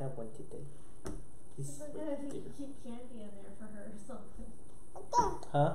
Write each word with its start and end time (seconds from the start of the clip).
have 0.00 0.16
one 0.16 0.32
today. 0.32 0.64
He's 1.56 1.76
People 1.76 2.00
are 2.00 2.04
gonna 2.04 2.16
think 2.16 2.32
you 2.34 2.52
keep 2.56 2.72
candy 2.82 3.20
in 3.20 3.30
there 3.36 3.52
for 3.60 3.68
her 3.68 3.92
or 3.92 3.98
something. 4.00 4.48
Huh? 5.52 5.74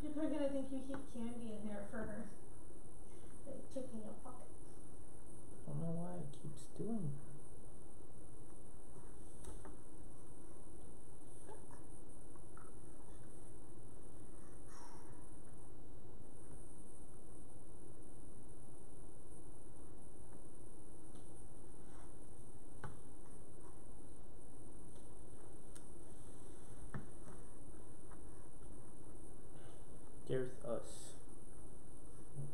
People 0.00 0.22
are 0.22 0.30
gonna 0.32 0.48
think 0.48 0.72
you 0.72 0.80
keep 0.88 1.04
candy 1.12 1.52
in 1.52 1.68
there 1.68 1.84
for 1.90 1.98
her. 1.98 2.24
Like 3.46 3.60
checking 3.74 4.00
your 4.00 4.16
pocket. 4.24 4.48
I 5.68 5.70
don't 5.70 5.80
know 5.84 5.92
why 6.00 6.16
it 6.16 6.32
keeps 6.32 6.64
doing 6.78 7.12
that. 7.12 7.28
There's 30.28 30.52
us. 30.62 31.14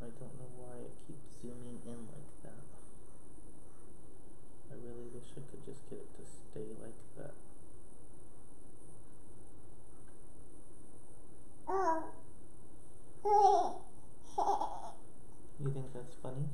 I 0.01 0.07
don't 0.07 0.35
know 0.39 0.47
why 0.57 0.79
it 0.79 0.95
keeps 1.09 1.27
zooming 1.43 1.81
in 1.85 2.07
like 2.07 2.31
that. 2.45 2.63
I 4.71 4.75
really 4.77 5.09
wish 5.13 5.33
I 5.37 5.41
could 5.51 5.65
just 5.67 5.83
get 5.91 5.99
it 5.99 6.15
to 6.15 6.23
stay 6.25 6.71
like 6.81 6.95
that. 7.19 7.35
You 15.61 15.71
think 15.73 15.93
that's 15.93 16.15
funny? 16.23 16.47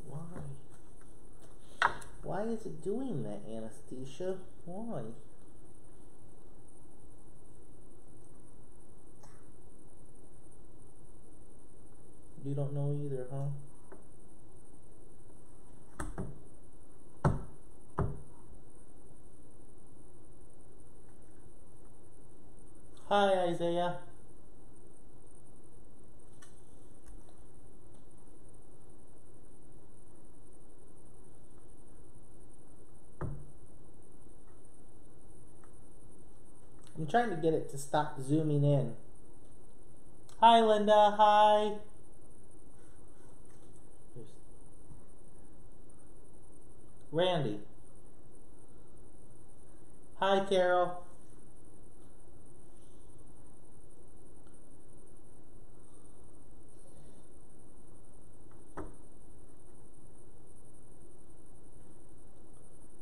Why? 0.07 0.19
Why 2.23 2.43
is 2.43 2.65
it 2.65 2.68
doing 2.83 3.23
that, 3.23 3.41
Anastasia? 3.49 4.37
Why? 4.65 5.01
You 12.45 12.55
don't 12.55 12.73
know 12.73 12.97
either, 13.03 13.27
huh? 13.31 13.49
Hi, 23.09 23.33
Isaiah. 23.49 23.97
I'm 36.97 37.07
trying 37.07 37.29
to 37.29 37.37
get 37.37 37.53
it 37.53 37.69
to 37.71 37.77
stop 37.77 38.21
zooming 38.21 38.63
in. 38.63 38.95
Hi, 40.41 40.61
Linda. 40.61 41.15
Hi. 41.17 41.73
Randy. 47.11 47.59
Hi, 50.19 50.45
Carol. 50.49 51.03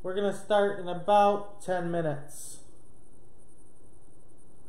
We're 0.03 0.15
going 0.15 0.31
to 0.31 0.39
start 0.39 0.79
in 0.79 0.87
about 0.87 1.61
10 1.63 1.91
minutes. 1.91 2.59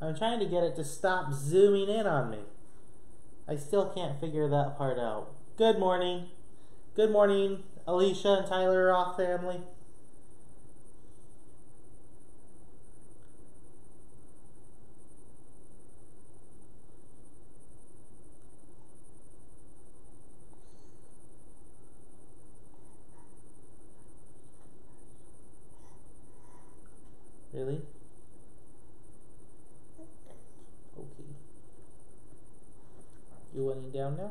I'm 0.00 0.16
trying 0.16 0.38
to 0.38 0.46
get 0.46 0.62
it 0.62 0.76
to 0.76 0.84
stop 0.84 1.32
zooming 1.32 1.88
in 1.88 2.06
on 2.06 2.30
me. 2.30 2.38
I 3.48 3.56
still 3.56 3.90
can't 3.90 4.20
figure 4.20 4.48
that 4.48 4.78
part 4.78 4.98
out. 4.98 5.32
Good 5.56 5.78
morning. 5.78 6.26
Good 6.94 7.10
morning, 7.10 7.64
Alicia 7.86 8.38
and 8.38 8.46
Tyler 8.46 8.86
Roth 8.86 9.16
family. 9.16 9.60
Really? 27.52 27.80
Okay. 30.96 31.24
You 33.54 33.64
wanting 33.64 33.90
down 33.90 34.16
now? 34.16 34.30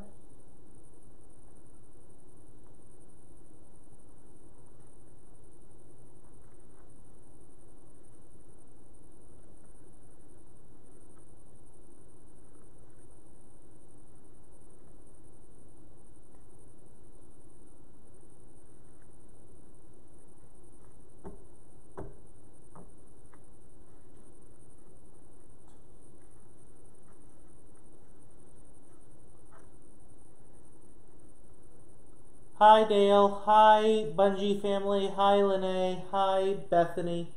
Hi 32.60 32.86
Dale. 32.86 33.28
Hi 33.46 34.12
Bungie 34.16 34.60
family. 34.60 35.10
Hi 35.16 35.44
Lene. 35.44 36.04
Hi 36.12 36.56
Bethany. 36.72 37.37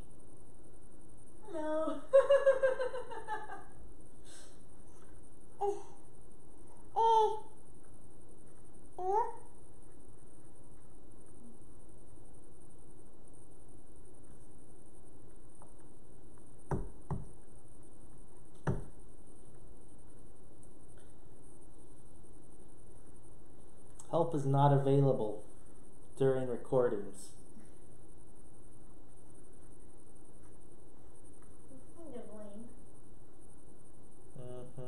Help 24.30 24.40
is 24.40 24.46
not 24.46 24.72
available 24.72 25.42
during 26.16 26.46
recordings. 26.46 27.30
Mm-hmm. 34.38 34.82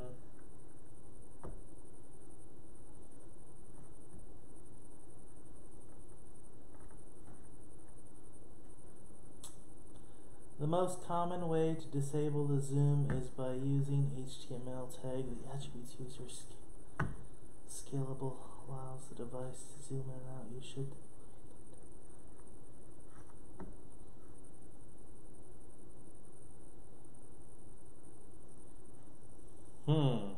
The 10.60 10.66
most 10.68 11.04
common 11.04 11.48
way 11.48 11.74
to 11.80 11.86
disable 11.88 12.46
the 12.46 12.60
zoom 12.60 13.10
is 13.20 13.28
by 13.28 13.54
using 13.54 14.12
HTML 14.16 14.92
tag. 15.02 15.24
The 15.24 15.52
attributes 15.52 15.96
user 15.98 16.28
sc- 16.28 17.06
scalable 17.68 18.36
allows 18.72 19.02
the 19.08 19.14
device 19.14 19.64
to 19.76 19.86
zoom 19.86 20.04
in 20.08 20.14
and 20.14 20.28
out. 20.34 20.46
You 20.54 20.62
should. 20.62 20.92
Hmm. 29.86 30.32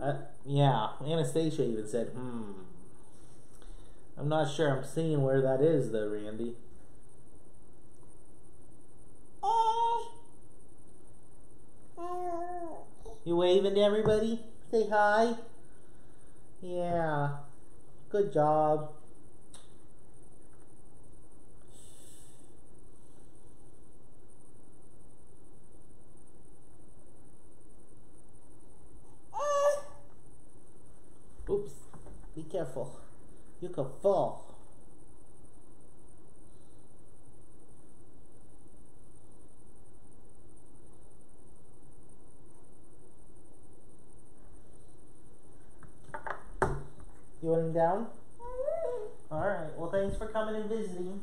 Uh, 0.00 0.14
yeah, 0.44 0.88
Anastasia 1.06 1.62
even 1.62 1.86
said, 1.86 2.08
hmm. 2.08 2.52
I'm 4.18 4.28
not 4.28 4.50
sure 4.50 4.70
I'm 4.70 4.84
seeing 4.84 5.22
where 5.22 5.40
that 5.40 5.60
is, 5.60 5.92
though, 5.92 6.08
Randy. 6.08 6.56
You 13.26 13.36
waving 13.36 13.74
to 13.74 13.80
everybody? 13.80 14.40
Say 14.70 14.86
hi. 14.90 15.34
Yeah. 16.64 17.28
Good 18.08 18.32
job. 18.32 18.88
Oops. 31.50 31.72
Be 32.34 32.42
careful. 32.44 32.98
You 33.60 33.68
could 33.68 33.90
fall. 34.00 34.43
Him 47.52 47.72
down? 47.72 48.06
Alright, 49.30 49.76
well, 49.76 49.90
thanks 49.90 50.16
for 50.16 50.26
coming 50.28 50.54
and 50.54 50.68
visiting. 50.68 51.20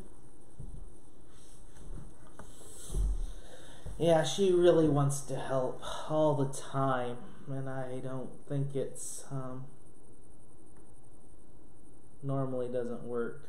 Yeah, 3.97 4.23
she 4.23 4.51
really 4.51 4.89
wants 4.89 5.21
to 5.21 5.35
help 5.35 5.81
all 6.09 6.35
the 6.35 6.51
time, 6.51 7.17
and 7.47 7.69
I 7.69 7.99
don't 7.99 8.29
think 8.47 8.75
it's, 8.75 9.25
um, 9.31 9.65
normally 12.23 12.67
doesn't 12.67 13.03
work. 13.03 13.47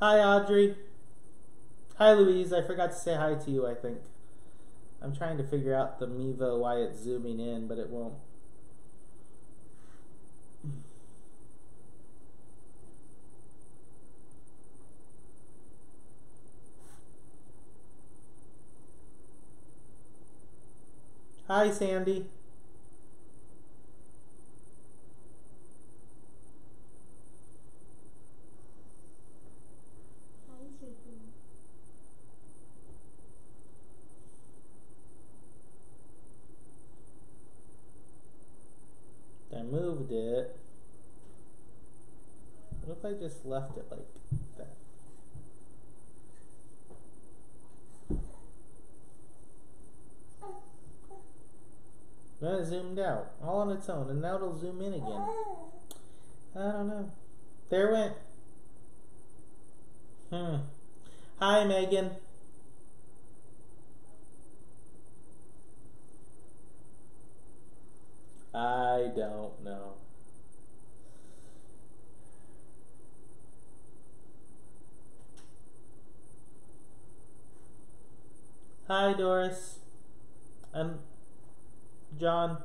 Hi, 0.00 0.18
Audrey. 0.18 0.76
Hi, 1.98 2.12
Louise. 2.12 2.52
I 2.52 2.62
forgot 2.62 2.92
to 2.92 2.98
say 2.98 3.14
hi 3.14 3.34
to 3.34 3.50
you, 3.50 3.66
I 3.66 3.74
think. 3.74 3.98
I'm 5.00 5.14
trying 5.14 5.38
to 5.38 5.44
figure 5.44 5.74
out 5.74 5.98
the 5.98 6.06
Mevo 6.06 6.58
why 6.58 6.76
it's 6.76 6.98
zooming 6.98 7.40
in, 7.40 7.66
but 7.66 7.78
it 7.78 7.88
won't. 7.88 8.14
Hi, 21.48 21.70
Sandy. 21.70 22.26
I 39.56 39.62
moved 39.62 40.10
it. 40.10 40.56
What 42.84 42.98
if 42.98 43.04
I 43.04 43.12
just 43.12 43.46
left 43.46 43.78
it 43.78 43.86
like 43.88 44.00
that? 44.58 44.76
Then 52.40 52.54
it 52.54 52.66
zoomed 52.66 52.95
out 53.06 53.32
all 53.42 53.60
on 53.60 53.70
its 53.70 53.88
own, 53.88 54.10
and 54.10 54.20
now 54.20 54.36
it'll 54.36 54.58
zoom 54.58 54.82
in 54.82 54.94
again. 54.94 55.26
I 56.54 56.72
don't 56.72 56.88
know. 56.88 57.12
There 57.70 57.92
went. 57.92 58.12
Hmm. 60.30 60.56
Hi, 61.38 61.64
Megan. 61.64 62.10
I 68.54 69.10
don't 69.14 69.62
know. 69.62 69.92
Hi, 78.88 79.12
Doris. 79.12 79.80
I'm 80.72 81.00
John. 82.18 82.62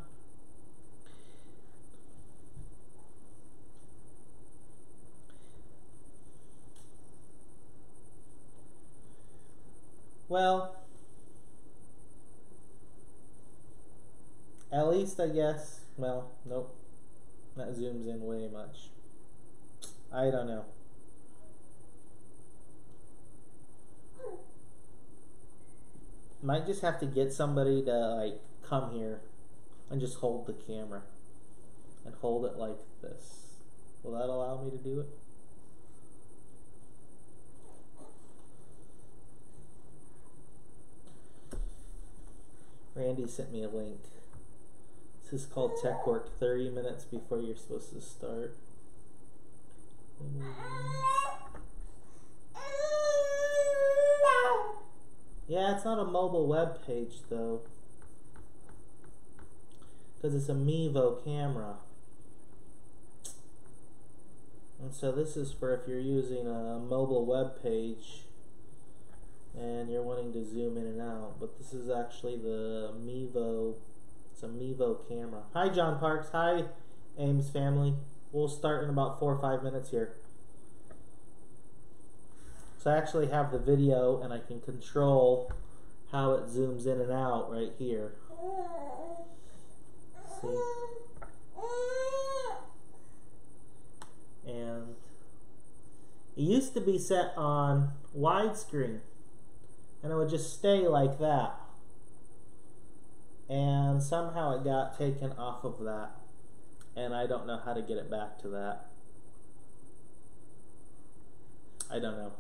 Well, 10.32 10.78
at 14.72 14.88
least 14.88 15.20
I 15.20 15.28
guess. 15.28 15.82
Well, 15.98 16.32
nope. 16.46 16.74
That 17.58 17.74
zooms 17.74 18.08
in 18.08 18.22
way 18.22 18.48
much. 18.48 18.92
I 20.10 20.32
don't 20.32 20.48
know. 20.48 20.64
Might 26.42 26.66
just 26.66 26.82
have 26.82 26.98
to 27.02 27.06
get 27.06 27.34
somebody 27.34 27.84
to 27.84 27.92
like 27.92 28.40
come 28.64 28.94
here 28.94 29.20
and 29.90 30.00
just 30.00 30.20
hold 30.20 30.48
the 30.48 30.54
camera 30.54 31.02
and 32.06 32.16
hold 32.22 32.46
it 32.46 32.56
like 32.56 32.78
this. 33.02 33.58
Will 34.02 34.14
that 34.14 34.30
allow 34.30 34.64
me 34.64 34.72
to 34.72 34.78
do 34.78 35.02
it? 35.02 35.10
Randy 43.22 43.32
sent 43.32 43.52
me 43.52 43.64
a 43.64 43.70
link. 43.70 44.00
This 45.24 45.42
is 45.42 45.46
called 45.46 45.74
Tech 45.82 46.08
Work 46.08 46.40
30 46.40 46.72
minutes 46.72 47.06
before 47.06 47.40
you're 47.40 47.56
supposed 47.56 47.94
to 47.94 48.02
start. 48.02 48.56
Yeah, 55.48 55.76
it's 55.76 55.86
not 55.86 56.00
a 56.00 56.06
mobile 56.06 56.48
web 56.48 56.86
page 56.86 57.18
though. 57.30 57.62
Because 60.16 60.36
it's 60.36 60.50
a 60.50 60.54
Mevo 60.54 61.24
camera. 61.24 61.76
And 64.82 64.94
so 64.94 65.12
this 65.12 65.38
is 65.38 65.52
for 65.52 65.76
if 65.76 65.88
you're 65.88 66.00
using 66.00 66.48
a 66.48 66.80
mobile 66.80 67.26
web 67.26 67.62
page 67.62 68.24
and 69.58 69.90
you're 69.90 70.02
wanting 70.02 70.32
to 70.34 70.46
zoom 70.46 70.78
in 70.78 70.86
and 70.86 71.02
out. 71.02 71.40
But 71.40 71.58
this 71.58 71.74
is 71.74 71.90
actually 71.90 72.38
the 72.38 72.94
Mevo. 73.04 73.76
It's 74.32 74.44
a 74.44 74.48
Mevo 74.48 75.08
camera. 75.08 75.44
Hi, 75.54 75.70
John 75.70 76.00
Parks. 76.00 76.30
Hi, 76.32 76.66
Ames 77.18 77.50
family. 77.50 77.96
We'll 78.32 78.48
start 78.48 78.84
in 78.84 78.90
about 78.90 79.20
four 79.20 79.34
or 79.34 79.42
five 79.42 79.64
minutes 79.64 79.92
here. 79.92 80.16
So 82.78 82.92
I 82.92 82.98
actually 82.98 83.28
have 83.28 83.52
the 83.52 83.60
video 83.60 84.22
and 84.22 84.34
I 84.34 84.40
can 84.40 84.60
control 84.62 85.52
how 86.12 86.32
it 86.34 86.46
zooms 86.46 86.86
in 86.86 87.00
and 87.00 87.12
out 87.12 87.52
right 87.52 87.72
here. 87.78 88.14
See? 90.42 90.48
And 94.48 94.96
it 96.36 96.42
used 96.42 96.74
to 96.74 96.82
be 96.82 96.98
set 96.98 97.34
on 97.38 97.92
widescreen 98.18 99.02
and 100.04 100.12
it 100.12 100.16
would 100.16 100.30
just 100.30 100.54
stay 100.54 100.88
like 100.88 101.20
that. 101.20 101.56
And 103.50 104.02
somehow 104.02 104.58
it 104.60 104.64
got 104.64 104.98
taken 104.98 105.34
off 105.34 105.64
of 105.64 105.80
that. 105.84 106.12
and 106.96 107.14
I 107.14 107.26
don't 107.26 107.48
know 107.48 107.60
how 107.64 107.74
to 107.74 107.82
get 107.82 107.98
it 107.98 108.10
back 108.10 108.38
to 108.40 108.50
that. 108.50 108.86
I 111.90 112.00
don't 112.00 112.18
know. 112.18 112.34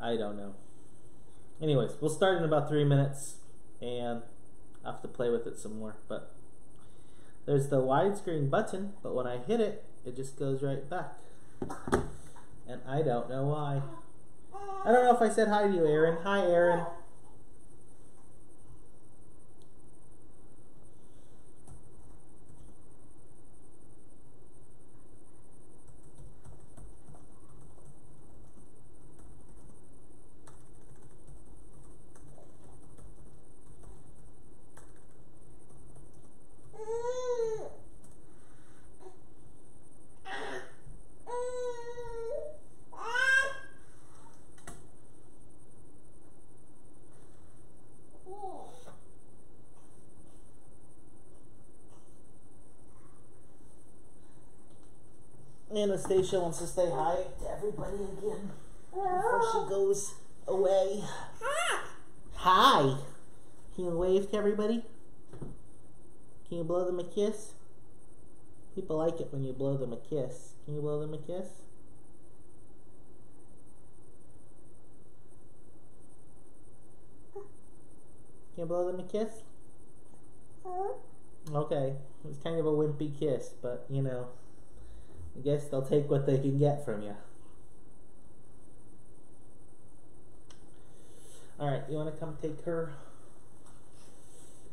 I 0.00 0.16
don't 0.16 0.36
know. 0.36 0.54
Anyways, 1.60 1.92
we'll 2.00 2.10
start 2.10 2.38
in 2.38 2.44
about 2.44 2.68
three 2.68 2.84
minutes, 2.84 3.36
and 3.82 4.22
I 4.84 4.92
have 4.92 5.02
to 5.02 5.08
play 5.08 5.28
with 5.28 5.46
it 5.46 5.58
some 5.58 5.78
more. 5.78 5.96
But 6.08 6.32
there's 7.44 7.68
the 7.68 7.80
widescreen 7.82 8.48
button, 8.48 8.94
but 9.02 9.14
when 9.14 9.26
I 9.26 9.38
hit 9.38 9.60
it, 9.60 9.84
it 10.06 10.16
just 10.16 10.38
goes 10.38 10.62
right 10.62 10.88
back. 10.88 11.18
And 12.68 12.80
I 12.86 13.02
don't 13.02 13.28
know 13.28 13.44
why. 13.44 13.82
I 14.84 14.92
don't 14.92 15.04
know 15.04 15.14
if 15.14 15.22
I 15.22 15.28
said 15.28 15.48
hi 15.48 15.66
to 15.66 15.74
you, 15.74 15.86
Aaron. 15.86 16.18
Hi, 16.22 16.40
Aaron. 16.40 16.86
Anastasia 56.10 56.40
wants 56.40 56.58
to 56.58 56.66
say 56.66 56.90
hi 56.90 57.18
to 57.40 57.50
everybody 57.50 57.94
again 57.94 58.50
before 58.92 59.42
she 59.52 59.70
goes 59.70 60.14
away. 60.48 61.04
Hi. 62.34 62.96
Can 63.76 63.84
you 63.84 63.90
wave 63.90 64.28
to 64.32 64.36
everybody? 64.36 64.84
Can 66.48 66.58
you 66.58 66.64
blow 66.64 66.84
them 66.84 66.98
a 66.98 67.04
kiss? 67.04 67.52
People 68.74 68.96
like 68.96 69.20
it 69.20 69.28
when 69.30 69.44
you 69.44 69.52
blow 69.52 69.76
them 69.76 69.92
a 69.92 69.98
kiss. 69.98 70.54
Can 70.64 70.74
you 70.74 70.80
blow 70.80 71.00
them 71.00 71.14
a 71.14 71.18
kiss? 71.18 71.46
Can 77.34 77.42
you 78.56 78.66
blow 78.66 78.90
them 78.90 78.98
a 78.98 79.04
kiss? 79.04 79.42
Okay. 81.54 81.94
It's 82.28 82.42
kind 82.42 82.58
of 82.58 82.66
a 82.66 82.70
wimpy 82.70 83.16
kiss, 83.16 83.50
but 83.62 83.86
you 83.88 84.02
know. 84.02 84.26
I 85.36 85.40
guess 85.42 85.66
they'll 85.66 85.82
take 85.86 86.10
what 86.10 86.26
they 86.26 86.38
can 86.38 86.58
get 86.58 86.84
from 86.84 87.02
you. 87.02 87.16
Alright, 91.58 91.82
you 91.90 91.96
want 91.96 92.12
to 92.12 92.18
come 92.18 92.36
take 92.40 92.64
her? 92.64 92.92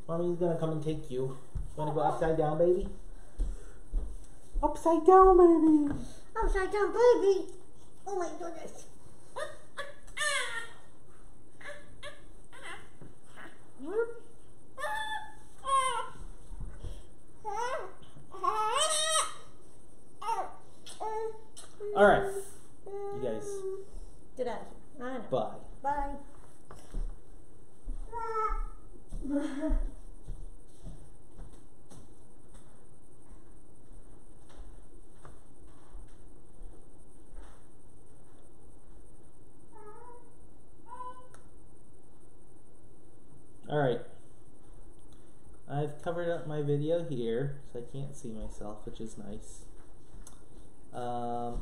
Mommy's 0.08 0.40
gonna 0.40 0.58
come 0.58 0.72
and 0.72 0.84
take 0.84 1.12
you. 1.12 1.20
You 1.20 1.38
want 1.76 1.92
to 1.92 1.96
go 1.96 2.02
upside 2.02 2.38
down, 2.38 2.58
baby? 2.58 2.88
Upside 4.64 5.06
down, 5.06 5.38
baby! 5.38 5.94
Upside 6.42 6.72
down, 6.72 6.94
baby. 6.94 7.48
Oh 8.08 8.18
my 8.18 8.30
goodness. 8.40 8.86
Alright, 21.98 22.32
you 22.86 23.22
guys, 23.24 23.44
Get 24.38 24.48
out 24.48 24.62
of 24.62 24.68
here. 24.98 25.08
I 25.08 25.14
know. 25.14 25.24
bye. 25.32 25.56
Bye. 25.82 26.12
Alright. 43.68 44.02
I've 45.68 46.00
covered 46.04 46.30
up 46.30 46.46
my 46.46 46.62
video 46.62 47.04
here, 47.04 47.60
so 47.74 47.80
I 47.80 47.92
can't 47.92 48.16
see 48.16 48.30
myself, 48.30 48.86
which 48.86 49.02
is 49.02 49.18
nice. 49.18 49.66
Um, 50.94 51.62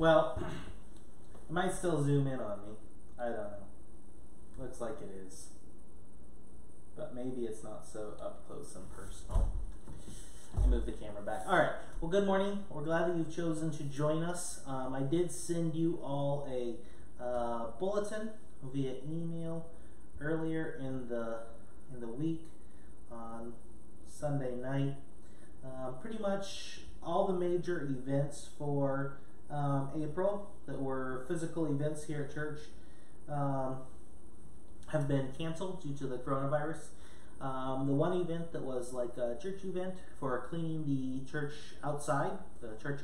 Well, 0.00 0.38
it 1.50 1.52
might 1.52 1.74
still 1.74 2.02
zoom 2.02 2.26
in 2.26 2.40
on 2.40 2.58
me. 2.66 2.72
I 3.18 3.24
don't 3.24 3.36
know. 3.36 3.66
Looks 4.58 4.80
like 4.80 4.94
it 5.02 5.10
is. 5.26 5.48
But 6.96 7.14
maybe 7.14 7.42
it's 7.42 7.62
not 7.62 7.86
so 7.86 8.14
up 8.18 8.48
close 8.48 8.74
and 8.74 8.90
personal. 8.96 9.52
I 10.56 10.66
move 10.68 10.86
the 10.86 10.92
camera 10.92 11.20
back. 11.20 11.42
All 11.46 11.58
right. 11.58 11.72
Well, 12.00 12.10
good 12.10 12.24
morning. 12.24 12.64
We're 12.70 12.82
glad 12.82 13.10
that 13.10 13.18
you've 13.18 13.36
chosen 13.36 13.70
to 13.72 13.82
join 13.82 14.22
us. 14.22 14.62
Um, 14.66 14.94
I 14.94 15.02
did 15.02 15.30
send 15.30 15.74
you 15.74 15.98
all 16.02 16.48
a 16.50 16.76
uh, 17.22 17.66
bulletin 17.78 18.30
via 18.72 18.94
email 19.06 19.66
earlier 20.18 20.80
in 20.80 21.10
the 21.10 21.40
in 21.92 22.00
the 22.00 22.08
week 22.08 22.48
on 23.12 23.52
Sunday 24.08 24.56
night. 24.56 24.94
Um, 25.62 25.96
pretty 26.00 26.18
much 26.18 26.80
all 27.02 27.26
the 27.26 27.34
major 27.34 27.82
events 27.82 28.48
for 28.56 29.18
um, 29.50 29.90
April 30.02 30.50
that 30.66 30.80
were 30.80 31.24
physical 31.28 31.66
events 31.66 32.04
here 32.04 32.26
at 32.28 32.34
church 32.34 32.60
um, 33.28 33.78
have 34.88 35.08
been 35.08 35.28
canceled 35.36 35.82
due 35.82 35.94
to 35.94 36.06
the 36.06 36.18
coronavirus. 36.18 36.88
Um, 37.40 37.86
the 37.86 37.94
one 37.94 38.12
event 38.20 38.52
that 38.52 38.62
was 38.62 38.92
like 38.92 39.16
a 39.16 39.38
church 39.40 39.64
event 39.64 39.94
for 40.18 40.46
cleaning 40.50 40.84
the 40.84 41.30
church 41.30 41.52
outside, 41.82 42.32
the 42.60 42.76
church 42.82 43.00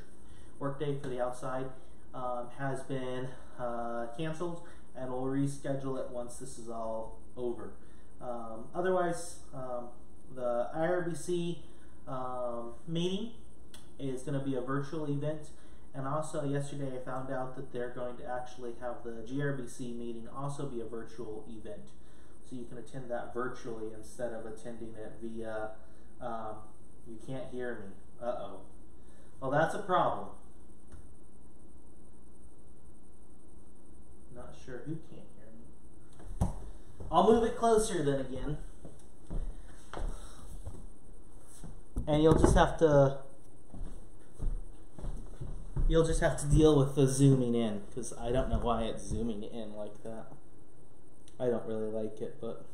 workday 0.58 0.98
for 0.98 1.08
the 1.08 1.20
outside, 1.20 1.66
um, 2.14 2.48
has 2.58 2.82
been 2.82 3.28
uh, 3.58 4.06
canceled, 4.16 4.62
and 4.96 5.10
we'll 5.10 5.22
reschedule 5.22 5.98
it 5.98 6.10
once 6.10 6.36
this 6.36 6.58
is 6.58 6.68
all 6.68 7.18
over. 7.36 7.72
Um, 8.20 8.66
otherwise, 8.74 9.40
um, 9.54 9.88
the 10.34 10.68
IRBC 10.76 11.58
meeting 12.86 13.30
is 13.98 14.22
going 14.22 14.38
to 14.38 14.44
be 14.44 14.54
a 14.54 14.60
virtual 14.60 15.06
event. 15.06 15.48
And 15.96 16.06
also, 16.06 16.44
yesterday 16.44 16.94
I 16.94 17.02
found 17.02 17.32
out 17.32 17.56
that 17.56 17.72
they're 17.72 17.88
going 17.88 18.18
to 18.18 18.26
actually 18.26 18.72
have 18.82 18.96
the 19.02 19.24
GRBC 19.26 19.96
meeting 19.96 20.28
also 20.36 20.66
be 20.66 20.82
a 20.82 20.84
virtual 20.84 21.46
event. 21.48 21.88
So 22.48 22.54
you 22.54 22.66
can 22.66 22.76
attend 22.76 23.10
that 23.10 23.32
virtually 23.32 23.86
instead 23.96 24.34
of 24.34 24.44
attending 24.44 24.94
it 24.94 25.12
via, 25.22 25.70
um, 26.20 26.56
you 27.08 27.16
can't 27.26 27.46
hear 27.50 27.76
me. 27.76 27.86
Uh 28.22 28.26
oh. 28.26 28.60
Well, 29.40 29.50
that's 29.50 29.74
a 29.74 29.78
problem. 29.78 30.28
Not 34.34 34.54
sure 34.66 34.82
who 34.84 34.96
can't 35.10 35.26
hear 35.38 35.48
me. 36.42 36.48
I'll 37.10 37.32
move 37.32 37.42
it 37.42 37.56
closer 37.56 38.02
then 38.02 38.20
again. 38.20 38.58
And 42.06 42.22
you'll 42.22 42.38
just 42.38 42.54
have 42.54 42.76
to 42.80 43.20
You'll 45.88 46.06
just 46.06 46.20
have 46.20 46.38
to 46.40 46.46
deal 46.46 46.76
with 46.76 46.96
the 46.96 47.06
zooming 47.06 47.54
in 47.54 47.82
because 47.88 48.12
I 48.14 48.32
don't 48.32 48.48
know 48.50 48.58
why 48.58 48.82
it's 48.84 49.04
zooming 49.04 49.44
in 49.44 49.74
like 49.74 50.02
that. 50.02 50.26
I 51.38 51.46
don't 51.46 51.66
really 51.66 51.90
like 51.90 52.20
it, 52.20 52.36
but 52.40 52.64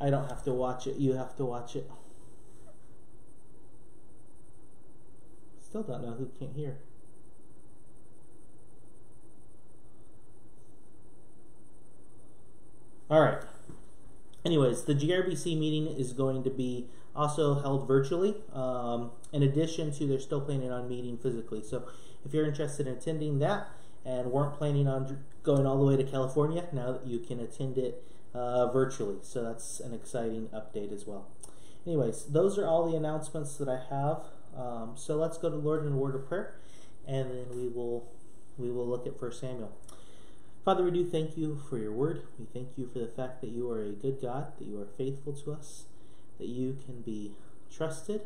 I 0.00 0.10
don't 0.10 0.28
have 0.28 0.42
to 0.44 0.52
watch 0.52 0.86
it. 0.86 0.96
You 0.96 1.14
have 1.14 1.36
to 1.36 1.44
watch 1.44 1.76
it. 1.76 1.90
Still 5.62 5.82
don't 5.82 6.02
know 6.02 6.12
who 6.12 6.30
can't 6.38 6.54
hear. 6.54 6.78
All 13.08 13.20
right. 13.20 13.42
Anyways, 14.44 14.84
the 14.84 14.94
GRBC 14.94 15.58
meeting 15.58 15.86
is 15.86 16.12
going 16.12 16.42
to 16.44 16.50
be 16.50 16.86
also 17.14 17.60
held 17.60 17.86
virtually. 17.86 18.36
Um, 18.52 19.10
in 19.32 19.42
addition 19.42 19.92
to, 19.92 20.06
they're 20.06 20.20
still 20.20 20.40
planning 20.40 20.70
on 20.70 20.88
meeting 20.88 21.18
physically. 21.18 21.62
So, 21.62 21.84
if 22.24 22.34
you're 22.34 22.46
interested 22.46 22.86
in 22.86 22.94
attending 22.94 23.38
that 23.38 23.68
and 24.04 24.30
weren't 24.30 24.54
planning 24.54 24.86
on 24.86 25.24
going 25.42 25.66
all 25.66 25.78
the 25.78 25.84
way 25.84 25.96
to 25.96 26.04
California, 26.04 26.66
now 26.72 26.92
that 26.92 27.06
you 27.06 27.18
can 27.18 27.40
attend 27.40 27.78
it 27.78 28.04
uh, 28.34 28.70
virtually. 28.70 29.18
So 29.22 29.42
that's 29.42 29.80
an 29.80 29.94
exciting 29.94 30.48
update 30.54 30.92
as 30.92 31.06
well. 31.06 31.28
Anyways, 31.86 32.26
those 32.26 32.58
are 32.58 32.66
all 32.66 32.90
the 32.90 32.96
announcements 32.96 33.56
that 33.56 33.68
I 33.68 33.80
have. 33.90 34.24
Um, 34.56 34.92
so 34.96 35.16
let's 35.16 35.38
go 35.38 35.48
to 35.48 35.56
Lord 35.56 35.86
in 35.86 35.92
a 35.92 35.96
word 35.96 36.14
of 36.14 36.28
prayer, 36.28 36.54
and 37.06 37.30
then 37.30 37.46
we 37.56 37.68
will 37.68 38.10
we 38.58 38.70
will 38.70 38.86
look 38.86 39.06
at 39.06 39.18
First 39.18 39.40
Samuel. 39.40 39.72
Father, 40.64 40.84
we 40.84 40.90
do 40.90 41.08
thank 41.08 41.38
you 41.38 41.60
for 41.70 41.78
your 41.78 41.92
word. 41.92 42.24
We 42.38 42.44
thank 42.52 42.76
you 42.76 42.86
for 42.86 42.98
the 42.98 43.06
fact 43.06 43.40
that 43.40 43.50
you 43.50 43.70
are 43.70 43.82
a 43.82 43.92
good 43.92 44.20
God, 44.20 44.52
that 44.58 44.66
you 44.66 44.78
are 44.78 44.88
faithful 44.98 45.32
to 45.32 45.52
us, 45.52 45.84
that 46.40 46.48
you 46.48 46.76
can 46.84 47.02
be 47.02 47.32
trusted, 47.70 48.22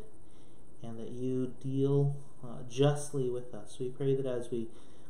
and 0.81 0.99
that 0.99 1.09
you 1.09 1.53
deal 1.61 2.15
uh, 2.43 2.63
justly 2.69 3.29
with 3.29 3.53
us. 3.53 3.77
We 3.79 3.89
pray 3.89 4.15
that 4.15 4.25
as 4.25 4.49
we 4.51 4.67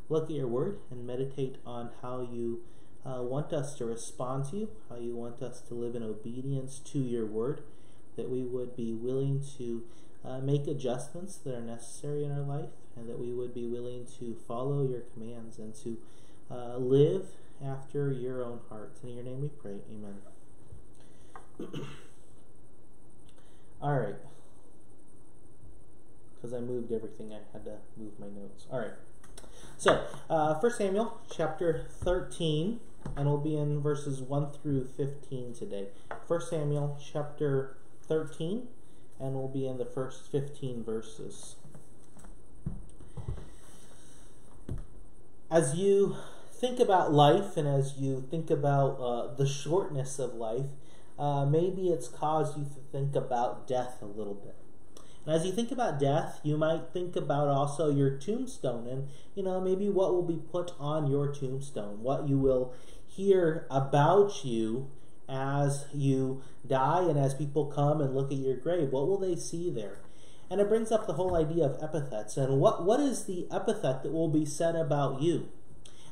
look 0.09 0.25
at 0.25 0.35
your 0.35 0.47
word 0.47 0.79
and 0.91 1.05
meditate 1.05 1.55
on 1.65 1.89
how 2.01 2.21
you 2.21 2.61
uh, 3.05 3.21
want 3.21 3.53
us 3.53 3.75
to 3.75 3.85
respond 3.85 4.45
to 4.49 4.57
you, 4.57 4.69
how 4.89 4.97
you 4.97 5.15
want 5.15 5.41
us 5.41 5.61
to 5.61 5.73
live 5.73 5.95
in 5.95 6.03
obedience 6.03 6.79
to 6.79 6.99
your 6.99 7.25
word, 7.25 7.61
that 8.15 8.29
we 8.29 8.43
would 8.43 8.75
be 8.75 8.93
willing 8.93 9.43
to 9.57 9.83
uh, 10.23 10.39
make 10.39 10.67
adjustments 10.67 11.37
that 11.37 11.53
are 11.53 11.61
necessary 11.61 12.23
in 12.23 12.31
our 12.31 12.41
life, 12.41 12.69
and 12.95 13.07
that 13.09 13.19
we 13.19 13.33
would 13.33 13.53
be 13.53 13.67
willing 13.67 14.05
to 14.19 14.35
follow 14.47 14.87
your 14.87 15.01
commands 15.13 15.59
and 15.59 15.75
to 15.75 15.97
uh, 16.49 16.77
live 16.77 17.27
after 17.63 18.11
your 18.11 18.43
own 18.43 18.59
heart. 18.69 18.97
In 19.03 19.09
your 19.09 19.23
name 19.23 19.41
we 19.41 19.49
pray. 19.49 19.79
Amen. 19.89 20.15
All 23.85 23.99
right. 23.99 24.15
Because 26.33 26.55
I 26.55 26.59
moved 26.59 26.91
everything, 26.91 27.31
I 27.31 27.37
had 27.53 27.65
to 27.65 27.77
move 27.95 28.19
my 28.19 28.25
notes. 28.25 28.65
All 28.71 28.79
right. 28.79 28.93
So, 29.77 30.03
uh, 30.27 30.55
1 30.55 30.71
Samuel 30.71 31.21
chapter 31.31 31.85
13, 31.87 32.79
and 33.15 33.27
we'll 33.27 33.37
be 33.37 33.55
in 33.55 33.83
verses 33.83 34.21
1 34.21 34.53
through 34.53 34.87
15 34.97 35.53
today. 35.53 35.89
1 36.27 36.41
Samuel 36.41 36.99
chapter 36.99 37.77
13, 38.07 38.67
and 39.19 39.35
we'll 39.35 39.47
be 39.47 39.67
in 39.67 39.77
the 39.77 39.85
first 39.85 40.31
15 40.31 40.83
verses. 40.83 41.57
As 45.51 45.75
you 45.75 46.15
think 46.51 46.79
about 46.79 47.13
life 47.13 47.55
and 47.55 47.67
as 47.67 47.97
you 47.99 48.25
think 48.31 48.49
about 48.49 48.97
uh, 48.99 49.35
the 49.35 49.45
shortness 49.45 50.17
of 50.17 50.33
life, 50.33 50.65
uh, 51.17 51.45
maybe 51.45 51.89
it's 51.89 52.07
caused 52.07 52.57
you 52.57 52.65
to 52.65 52.81
think 52.91 53.15
about 53.15 53.67
death 53.67 54.01
a 54.01 54.05
little 54.05 54.33
bit. 54.33 54.55
And 55.25 55.35
as 55.35 55.45
you 55.45 55.51
think 55.51 55.71
about 55.71 55.99
death, 55.99 56.39
you 56.43 56.57
might 56.57 56.93
think 56.93 57.15
about 57.15 57.47
also 57.47 57.89
your 57.89 58.17
tombstone 58.17 58.87
and, 58.87 59.07
you 59.33 59.43
know, 59.43 59.59
maybe 59.59 59.89
what 59.89 60.13
will 60.13 60.23
be 60.23 60.39
put 60.51 60.73
on 60.79 61.09
your 61.09 61.33
tombstone, 61.33 62.03
what 62.03 62.27
you 62.27 62.37
will 62.37 62.73
hear 63.07 63.65
about 63.71 64.45
you 64.45 64.91
as 65.27 65.85
you 65.93 66.43
die 66.67 67.01
and 67.01 67.17
as 67.17 67.33
people 67.33 67.65
come 67.65 68.01
and 68.01 68.13
look 68.13 68.31
at 68.31 68.37
your 68.37 68.55
grave. 68.55 68.91
What 68.91 69.07
will 69.07 69.17
they 69.17 69.35
see 69.35 69.71
there? 69.71 69.99
And 70.49 70.61
it 70.61 70.69
brings 70.69 70.91
up 70.91 71.07
the 71.07 71.13
whole 71.13 71.35
idea 71.35 71.65
of 71.65 71.81
epithets 71.81 72.37
and 72.37 72.59
what, 72.59 72.85
what 72.85 72.99
is 72.99 73.25
the 73.25 73.47
epithet 73.51 74.03
that 74.03 74.11
will 74.11 74.29
be 74.29 74.45
said 74.45 74.75
about 74.75 75.21
you? 75.21 75.49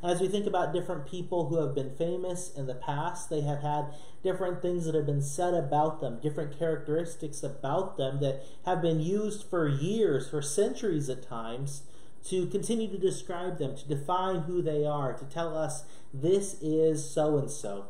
As 0.03 0.19
we 0.19 0.27
think 0.27 0.47
about 0.47 0.73
different 0.73 1.05
people 1.05 1.47
who 1.47 1.61
have 1.61 1.75
been 1.75 1.95
famous 1.95 2.51
in 2.53 2.65
the 2.65 2.75
past, 2.75 3.29
they 3.29 3.41
have 3.41 3.61
had 3.61 3.93
different 4.23 4.62
things 4.62 4.86
that 4.86 4.95
have 4.95 5.05
been 5.05 5.21
said 5.21 5.53
about 5.53 5.99
them, 5.99 6.19
different 6.21 6.57
characteristics 6.57 7.43
about 7.43 7.97
them 7.97 8.21
that 8.21 8.43
have 8.65 8.81
been 8.81 9.01
used 9.01 9.43
for 9.43 9.67
years, 9.67 10.29
for 10.29 10.41
centuries 10.41 11.09
at 11.09 11.27
times, 11.27 11.83
to 12.25 12.47
continue 12.47 12.89
to 12.89 12.97
describe 12.97 13.57
them, 13.57 13.75
to 13.75 13.88
define 13.88 14.41
who 14.43 14.62
they 14.62 14.86
are, 14.86 15.13
to 15.13 15.25
tell 15.25 15.57
us 15.57 15.83
this 16.13 16.55
is 16.62 17.07
so 17.07 17.38
and 17.38 17.51
so. 17.51 17.86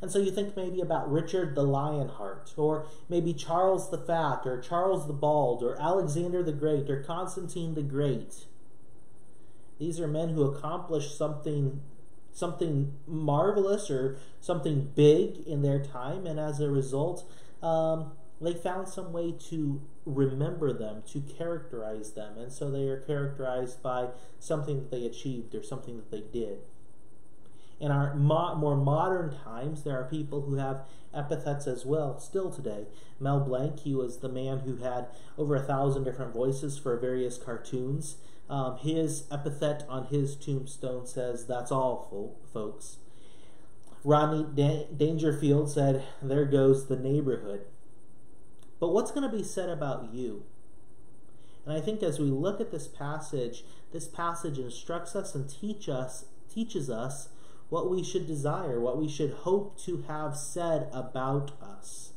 And 0.00 0.10
so 0.10 0.18
you 0.18 0.30
think 0.30 0.56
maybe 0.56 0.80
about 0.80 1.10
Richard 1.10 1.54
the 1.54 1.62
Lionheart, 1.62 2.54
or 2.56 2.86
maybe 3.08 3.34
Charles 3.34 3.90
the 3.90 3.98
Fat, 3.98 4.42
or 4.46 4.60
Charles 4.60 5.06
the 5.06 5.12
Bald, 5.12 5.62
or 5.62 5.80
Alexander 5.80 6.42
the 6.42 6.52
Great, 6.52 6.88
or 6.88 7.02
Constantine 7.02 7.74
the 7.74 7.82
Great. 7.82 8.46
These 9.78 10.00
are 10.00 10.08
men 10.08 10.30
who 10.30 10.44
accomplished 10.44 11.16
something 11.16 11.80
something 12.34 12.92
marvelous 13.06 13.90
or 13.90 14.18
something 14.40 14.90
big 14.94 15.38
in 15.46 15.62
their 15.62 15.82
time, 15.82 16.26
and 16.26 16.38
as 16.38 16.60
a 16.60 16.68
result, 16.68 17.30
um, 17.62 18.12
they 18.40 18.52
found 18.52 18.88
some 18.88 19.12
way 19.12 19.32
to 19.48 19.80
remember 20.04 20.72
them, 20.72 21.02
to 21.06 21.20
characterize 21.20 22.12
them, 22.12 22.36
and 22.36 22.52
so 22.52 22.70
they 22.70 22.88
are 22.88 23.00
characterized 23.00 23.82
by 23.82 24.08
something 24.38 24.80
that 24.80 24.90
they 24.90 25.06
achieved 25.06 25.54
or 25.54 25.62
something 25.62 25.96
that 25.96 26.10
they 26.10 26.20
did. 26.20 26.58
In 27.80 27.90
our 27.90 28.14
mo- 28.14 28.54
more 28.56 28.76
modern 28.76 29.34
times, 29.44 29.82
there 29.82 29.98
are 29.98 30.04
people 30.04 30.42
who 30.42 30.56
have 30.56 30.86
epithets 31.14 31.66
as 31.66 31.86
well, 31.86 32.18
still 32.18 32.50
today. 32.50 32.86
Mel 33.20 33.40
Blanc, 33.40 33.80
he 33.80 33.94
was 33.94 34.18
the 34.18 34.28
man 34.28 34.60
who 34.60 34.76
had 34.76 35.06
over 35.38 35.54
a 35.54 35.62
thousand 35.62 36.04
different 36.04 36.32
voices 36.32 36.78
for 36.78 36.96
various 36.96 37.38
cartoons. 37.38 38.16
Um, 38.48 38.76
his 38.78 39.24
epithet 39.30 39.84
on 39.88 40.06
his 40.06 40.36
tombstone 40.36 41.06
says, 41.06 41.46
That's 41.46 41.72
all, 41.72 42.08
fo- 42.10 42.36
folks. 42.52 42.98
Rodney 44.04 44.46
da- 44.54 44.86
Dangerfield 44.94 45.70
said, 45.70 46.04
There 46.20 46.44
goes 46.44 46.86
the 46.86 46.96
neighborhood. 46.96 47.64
But 48.78 48.92
what's 48.92 49.10
going 49.10 49.28
to 49.28 49.34
be 49.34 49.42
said 49.42 49.70
about 49.70 50.12
you? 50.12 50.44
And 51.64 51.74
I 51.74 51.80
think 51.80 52.02
as 52.02 52.18
we 52.18 52.26
look 52.26 52.60
at 52.60 52.70
this 52.70 52.86
passage, 52.86 53.64
this 53.92 54.06
passage 54.06 54.58
instructs 54.58 55.16
us 55.16 55.34
and 55.34 55.48
teach 55.48 55.88
us, 55.88 56.26
teaches 56.52 56.90
us 56.90 57.30
what 57.70 57.90
we 57.90 58.02
should 58.02 58.26
desire, 58.26 58.78
what 58.78 58.98
we 58.98 59.08
should 59.08 59.32
hope 59.32 59.78
to 59.80 60.04
have 60.06 60.36
said 60.36 60.88
about 60.92 61.52
us 61.62 62.12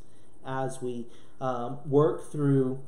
as 0.46 0.82
we 0.82 1.08
um, 1.40 1.80
work 1.86 2.30
through 2.32 2.84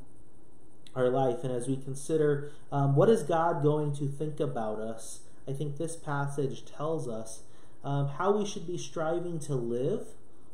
our 0.94 1.08
life 1.08 1.44
and 1.44 1.52
as 1.52 1.68
we 1.68 1.76
consider 1.76 2.50
um, 2.72 2.96
what 2.96 3.08
is 3.08 3.22
God 3.22 3.62
going 3.62 3.94
to 3.96 4.06
think 4.06 4.40
about 4.40 4.80
us, 4.80 5.20
I 5.48 5.52
think 5.52 5.76
this 5.76 5.96
passage 5.96 6.64
tells 6.64 7.08
us 7.08 7.42
um, 7.84 8.08
how 8.08 8.36
we 8.36 8.44
should 8.44 8.66
be 8.66 8.78
striving 8.78 9.38
to 9.40 9.54
live 9.54 10.08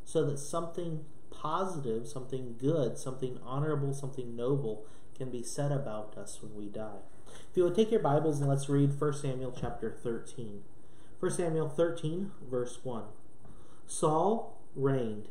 so 0.05 0.25
that 0.25 0.39
something 0.39 1.05
positive, 1.29 2.07
something 2.07 2.55
good, 2.57 2.97
something 2.97 3.39
honorable, 3.43 3.93
something 3.93 4.35
noble 4.35 4.85
can 5.17 5.29
be 5.29 5.43
said 5.43 5.71
about 5.71 6.17
us 6.17 6.39
when 6.41 6.55
we 6.55 6.69
die. 6.69 7.01
If 7.27 7.57
you 7.57 7.63
would 7.63 7.75
take 7.75 7.91
your 7.91 7.99
Bibles 7.99 8.39
and 8.39 8.49
let's 8.49 8.69
read 8.69 8.99
1 8.99 9.13
Samuel 9.13 9.55
chapter 9.59 9.91
13. 9.91 10.63
1 11.19 11.31
Samuel 11.31 11.69
13, 11.69 12.31
verse 12.49 12.79
1. 12.83 13.03
Saul 13.85 14.57
reigned, 14.75 15.27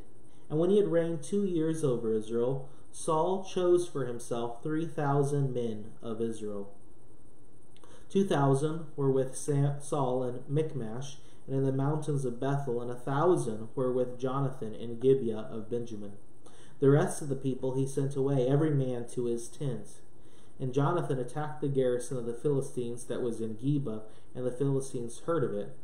and 0.50 0.58
when 0.58 0.70
he 0.70 0.78
had 0.78 0.88
reigned 0.88 1.22
two 1.22 1.44
years 1.44 1.84
over 1.84 2.12
Israel, 2.12 2.68
Saul 2.96 3.44
chose 3.44 3.86
for 3.86 4.06
himself 4.06 4.62
3,000 4.62 5.52
men 5.52 5.92
of 6.02 6.22
Israel. 6.22 6.72
2,000 8.08 8.86
were 8.96 9.10
with 9.10 9.36
Saul 9.36 10.24
in 10.24 10.40
Michmash 10.48 11.18
and 11.46 11.56
in 11.56 11.66
the 11.66 11.72
mountains 11.72 12.24
of 12.24 12.40
Bethel, 12.40 12.80
and 12.80 12.90
a 12.90 12.94
thousand 12.94 13.68
were 13.74 13.92
with 13.92 14.18
Jonathan 14.18 14.74
in 14.74 14.98
Gibeah 14.98 15.46
of 15.50 15.68
Benjamin. 15.68 16.12
The 16.80 16.88
rest 16.88 17.20
of 17.20 17.28
the 17.28 17.36
people 17.36 17.74
he 17.74 17.86
sent 17.86 18.16
away, 18.16 18.48
every 18.48 18.70
man 18.70 19.06
to 19.08 19.26
his 19.26 19.46
tent. 19.48 20.00
And 20.58 20.72
Jonathan 20.72 21.18
attacked 21.18 21.60
the 21.60 21.68
garrison 21.68 22.16
of 22.16 22.24
the 22.24 22.32
Philistines 22.32 23.04
that 23.04 23.20
was 23.20 23.42
in 23.42 23.56
Geba, 23.56 24.04
and 24.34 24.46
the 24.46 24.50
Philistines 24.50 25.20
heard 25.26 25.44
of 25.44 25.52
it. 25.52 25.76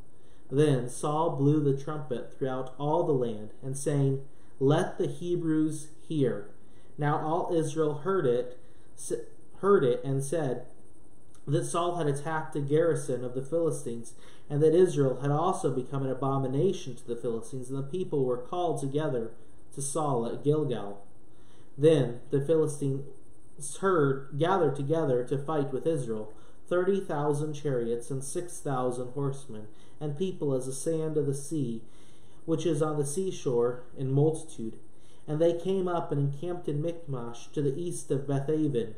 Then 0.50 0.88
Saul 0.88 1.36
blew 1.36 1.62
the 1.62 1.80
trumpet 1.80 2.32
throughout 2.36 2.74
all 2.78 3.04
the 3.04 3.12
land, 3.12 3.50
and 3.62 3.76
saying, 3.76 4.22
Let 4.58 4.96
the 4.96 5.08
Hebrews 5.08 5.88
hear. 6.08 6.48
Now 6.98 7.18
all 7.18 7.54
Israel 7.54 7.98
heard 7.98 8.26
it, 8.26 8.58
heard 9.58 9.84
it, 9.84 10.02
and 10.04 10.22
said 10.22 10.66
that 11.46 11.64
Saul 11.64 11.96
had 11.96 12.06
attacked 12.06 12.54
a 12.54 12.60
garrison 12.60 13.24
of 13.24 13.34
the 13.34 13.42
Philistines, 13.42 14.14
and 14.48 14.62
that 14.62 14.74
Israel 14.74 15.20
had 15.20 15.30
also 15.30 15.70
become 15.74 16.04
an 16.04 16.10
abomination 16.10 16.94
to 16.94 17.06
the 17.06 17.16
Philistines, 17.16 17.68
and 17.70 17.78
the 17.78 17.82
people 17.82 18.24
were 18.24 18.36
called 18.36 18.80
together 18.80 19.32
to 19.74 19.82
Saul 19.82 20.26
at 20.26 20.44
Gilgal. 20.44 21.04
Then 21.76 22.20
the 22.30 22.40
Philistines 22.40 23.04
heard 23.80 24.28
gathered 24.38 24.76
together 24.76 25.24
to 25.24 25.38
fight 25.38 25.72
with 25.72 25.86
Israel, 25.86 26.32
thirty 26.68 27.00
thousand 27.00 27.54
chariots 27.54 28.10
and 28.10 28.22
six 28.22 28.60
thousand 28.60 29.08
horsemen, 29.12 29.66
and 30.00 30.18
people 30.18 30.54
as 30.54 30.66
the 30.66 30.72
sand 30.72 31.16
of 31.16 31.26
the 31.26 31.34
sea, 31.34 31.82
which 32.44 32.66
is 32.66 32.82
on 32.82 32.98
the 32.98 33.06
seashore 33.06 33.84
in 33.96 34.12
multitude. 34.12 34.78
And 35.26 35.40
they 35.40 35.58
came 35.58 35.86
up 35.86 36.10
and 36.10 36.20
encamped 36.20 36.68
in 36.68 36.82
Michmash 36.82 37.48
to 37.52 37.62
the 37.62 37.78
east 37.80 38.10
of 38.10 38.26
Bethaven. 38.26 38.94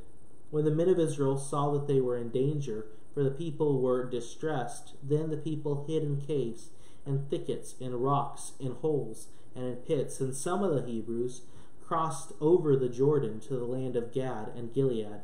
When 0.50 0.64
the 0.64 0.70
men 0.70 0.88
of 0.88 0.98
Israel 0.98 1.36
saw 1.36 1.72
that 1.72 1.86
they 1.86 2.00
were 2.00 2.16
in 2.16 2.30
danger, 2.30 2.86
for 3.12 3.22
the 3.22 3.30
people 3.30 3.80
were 3.80 4.08
distressed, 4.08 4.94
then 5.02 5.30
the 5.30 5.36
people 5.36 5.84
hid 5.86 6.02
in 6.02 6.20
caves, 6.20 6.70
and 7.06 7.28
thickets, 7.28 7.74
in 7.78 7.94
rocks, 7.94 8.52
in 8.58 8.72
holes, 8.72 9.28
and 9.54 9.64
in 9.64 9.76
pits. 9.76 10.20
And 10.20 10.34
some 10.34 10.62
of 10.62 10.74
the 10.74 10.90
Hebrews 10.90 11.42
crossed 11.84 12.32
over 12.40 12.76
the 12.76 12.88
Jordan 12.88 13.40
to 13.40 13.54
the 13.56 13.64
land 13.64 13.94
of 13.94 14.12
Gad 14.12 14.50
and 14.56 14.72
Gilead. 14.72 15.20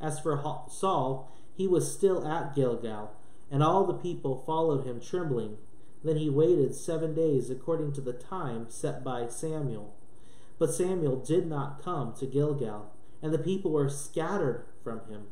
As 0.00 0.18
for 0.18 0.42
Saul, 0.70 1.30
he 1.54 1.66
was 1.66 1.92
still 1.92 2.26
at 2.26 2.54
Gilgal, 2.54 3.12
and 3.50 3.62
all 3.62 3.84
the 3.84 3.94
people 3.94 4.42
followed 4.46 4.86
him 4.86 5.00
trembling. 5.00 5.58
Then 6.02 6.16
he 6.16 6.30
waited 6.30 6.74
seven 6.74 7.14
days 7.14 7.50
according 7.50 7.92
to 7.94 8.00
the 8.00 8.12
time 8.12 8.66
set 8.68 9.04
by 9.04 9.26
Samuel. 9.28 9.94
But 10.58 10.74
Samuel 10.74 11.16
did 11.16 11.46
not 11.46 11.82
come 11.82 12.14
to 12.14 12.26
Gilgal, 12.26 12.92
and 13.22 13.32
the 13.32 13.38
people 13.38 13.70
were 13.70 13.88
scattered 13.88 14.66
from 14.82 15.00
him. 15.08 15.26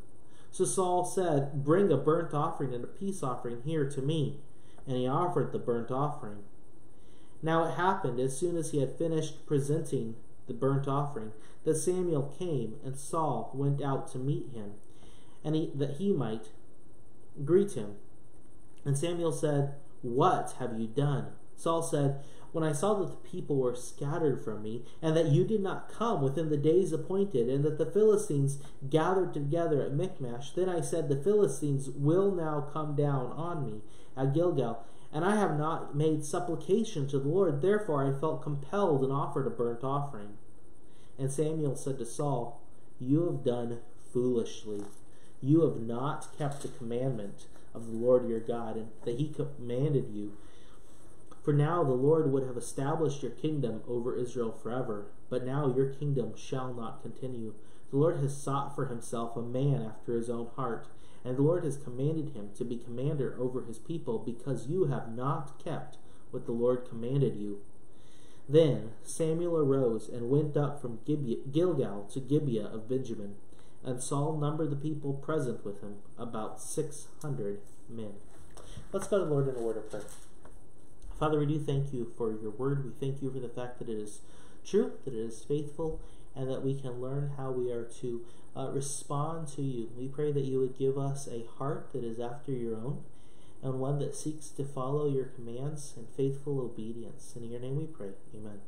So 0.51 0.65
Saul 0.65 1.05
said, 1.05 1.63
Bring 1.63 1.91
a 1.91 1.97
burnt 1.97 2.33
offering 2.33 2.73
and 2.73 2.83
a 2.83 2.87
peace 2.87 3.21
offering 3.21 3.61
here 3.63 3.89
to 3.89 4.01
me. 4.01 4.39
And 4.87 4.95
he 4.95 5.07
offered 5.07 5.51
the 5.51 5.59
burnt 5.59 5.91
offering. 5.91 6.43
Now 7.41 7.65
it 7.65 7.75
happened, 7.75 8.19
as 8.19 8.37
soon 8.37 8.57
as 8.57 8.71
he 8.71 8.79
had 8.79 8.97
finished 8.97 9.45
presenting 9.45 10.15
the 10.47 10.53
burnt 10.53 10.87
offering, 10.87 11.33
that 11.65 11.75
Samuel 11.75 12.33
came, 12.39 12.75
and 12.83 12.97
Saul 12.97 13.51
went 13.53 13.81
out 13.81 14.09
to 14.13 14.17
meet 14.17 14.49
him, 14.53 14.75
and 15.43 15.53
he, 15.53 15.71
that 15.75 15.97
he 15.97 16.13
might 16.13 16.47
greet 17.43 17.73
him. 17.73 17.95
And 18.85 18.97
Samuel 18.97 19.33
said, 19.33 19.73
What 20.01 20.55
have 20.59 20.79
you 20.79 20.87
done? 20.87 21.27
Saul 21.57 21.81
said, 21.81 22.21
when 22.51 22.63
I 22.63 22.71
saw 22.71 22.93
that 22.95 23.09
the 23.09 23.29
people 23.29 23.57
were 23.57 23.75
scattered 23.75 24.43
from 24.43 24.63
me, 24.63 24.83
and 25.01 25.15
that 25.15 25.27
you 25.27 25.43
did 25.43 25.61
not 25.61 25.91
come 25.91 26.21
within 26.21 26.49
the 26.49 26.57
days 26.57 26.91
appointed, 26.91 27.49
and 27.49 27.63
that 27.63 27.77
the 27.77 27.85
Philistines 27.85 28.59
gathered 28.89 29.33
together 29.33 29.81
at 29.83 29.93
Michmash, 29.93 30.51
then 30.51 30.69
I 30.69 30.81
said, 30.81 31.07
The 31.07 31.21
Philistines 31.21 31.89
will 31.89 32.31
now 32.31 32.61
come 32.71 32.95
down 32.95 33.31
on 33.33 33.65
me 33.65 33.81
at 34.15 34.33
Gilgal, 34.33 34.85
and 35.13 35.23
I 35.23 35.35
have 35.35 35.57
not 35.57 35.95
made 35.95 36.25
supplication 36.25 37.07
to 37.09 37.19
the 37.19 37.29
Lord. 37.29 37.61
Therefore 37.61 38.05
I 38.05 38.19
felt 38.19 38.43
compelled 38.43 39.03
and 39.03 39.11
offered 39.11 39.47
a 39.47 39.51
burnt 39.51 39.83
offering. 39.83 40.37
And 41.17 41.31
Samuel 41.31 41.75
said 41.75 41.97
to 41.99 42.05
Saul, 42.05 42.61
You 42.99 43.25
have 43.25 43.43
done 43.43 43.79
foolishly. 44.11 44.83
You 45.41 45.61
have 45.61 45.79
not 45.79 46.35
kept 46.37 46.61
the 46.61 46.67
commandment 46.67 47.45
of 47.73 47.87
the 47.87 47.93
Lord 47.93 48.27
your 48.27 48.39
God, 48.39 48.75
and 48.75 48.89
that 49.05 49.17
he 49.17 49.29
commanded 49.29 50.09
you 50.11 50.33
for 51.47 51.53
now 51.53 51.81
the 51.81 51.93
Lord 51.93 52.29
would 52.29 52.43
have 52.43 52.57
established 52.57 53.23
your 53.23 53.31
kingdom 53.31 53.81
over 53.87 54.17
Israel 54.17 54.51
forever, 54.51 55.05
but 55.29 55.45
now 55.45 55.73
your 55.73 55.93
kingdom 55.93 56.33
shall 56.35 56.73
not 56.73 57.01
continue. 57.01 57.53
The 57.89 57.95
Lord 57.95 58.17
has 58.17 58.35
sought 58.35 58.75
for 58.75 58.87
himself 58.87 59.37
a 59.37 59.41
man 59.41 59.81
after 59.81 60.17
his 60.17 60.29
own 60.29 60.49
heart, 60.57 60.89
and 61.23 61.37
the 61.37 61.41
Lord 61.41 61.63
has 61.63 61.77
commanded 61.77 62.35
him 62.35 62.49
to 62.57 62.65
be 62.65 62.75
commander 62.75 63.37
over 63.39 63.61
his 63.61 63.79
people, 63.79 64.19
because 64.19 64.67
you 64.67 64.87
have 64.87 65.15
not 65.15 65.57
kept 65.63 65.95
what 66.31 66.45
the 66.45 66.51
Lord 66.51 66.85
commanded 66.89 67.37
you. 67.37 67.61
Then 68.49 68.91
Samuel 69.05 69.55
arose 69.55 70.09
and 70.09 70.29
went 70.29 70.57
up 70.57 70.81
from 70.81 70.99
Gilgal 71.05 72.09
to 72.11 72.19
Gibeah 72.19 72.65
of 72.65 72.89
Benjamin, 72.89 73.35
and 73.85 74.03
Saul 74.03 74.37
numbered 74.37 74.69
the 74.69 74.75
people 74.75 75.13
present 75.13 75.63
with 75.63 75.79
him, 75.79 75.99
about 76.17 76.59
six 76.59 77.07
hundred 77.21 77.61
men. 77.87 78.15
Let's 78.91 79.07
go 79.07 79.19
to 79.19 79.23
the 79.23 79.31
Lord 79.31 79.47
in 79.47 79.55
a 79.55 79.61
word 79.61 79.77
of 79.77 79.89
prayer. 79.89 80.03
Father, 81.19 81.39
we 81.39 81.47
do 81.47 81.59
thank 81.59 81.93
you 81.93 82.11
for 82.15 82.31
your 82.31 82.51
word. 82.51 82.85
We 82.85 82.91
thank 82.91 83.21
you 83.21 83.31
for 83.31 83.39
the 83.39 83.49
fact 83.49 83.79
that 83.79 83.89
it 83.89 83.97
is 83.97 84.21
true, 84.65 84.93
that 85.03 85.13
it 85.13 85.19
is 85.19 85.43
faithful, 85.43 85.99
and 86.35 86.49
that 86.49 86.63
we 86.63 86.79
can 86.79 87.01
learn 87.01 87.31
how 87.37 87.51
we 87.51 87.71
are 87.71 87.85
to 88.01 88.23
uh, 88.55 88.69
respond 88.69 89.47
to 89.49 89.63
you. 89.63 89.89
We 89.97 90.07
pray 90.07 90.31
that 90.31 90.43
you 90.43 90.59
would 90.59 90.77
give 90.77 90.97
us 90.97 91.27
a 91.27 91.45
heart 91.57 91.89
that 91.93 92.03
is 92.03 92.19
after 92.19 92.51
your 92.51 92.75
own 92.75 93.03
and 93.63 93.79
one 93.79 93.97
that 93.99 94.15
seeks 94.15 94.49
to 94.49 94.63
follow 94.63 95.09
your 95.09 95.25
commands 95.25 95.93
in 95.97 96.05
faithful 96.15 96.59
obedience. 96.59 97.33
In 97.35 97.49
your 97.49 97.59
name 97.59 97.77
we 97.77 97.85
pray. 97.85 98.11
Amen. 98.35 98.59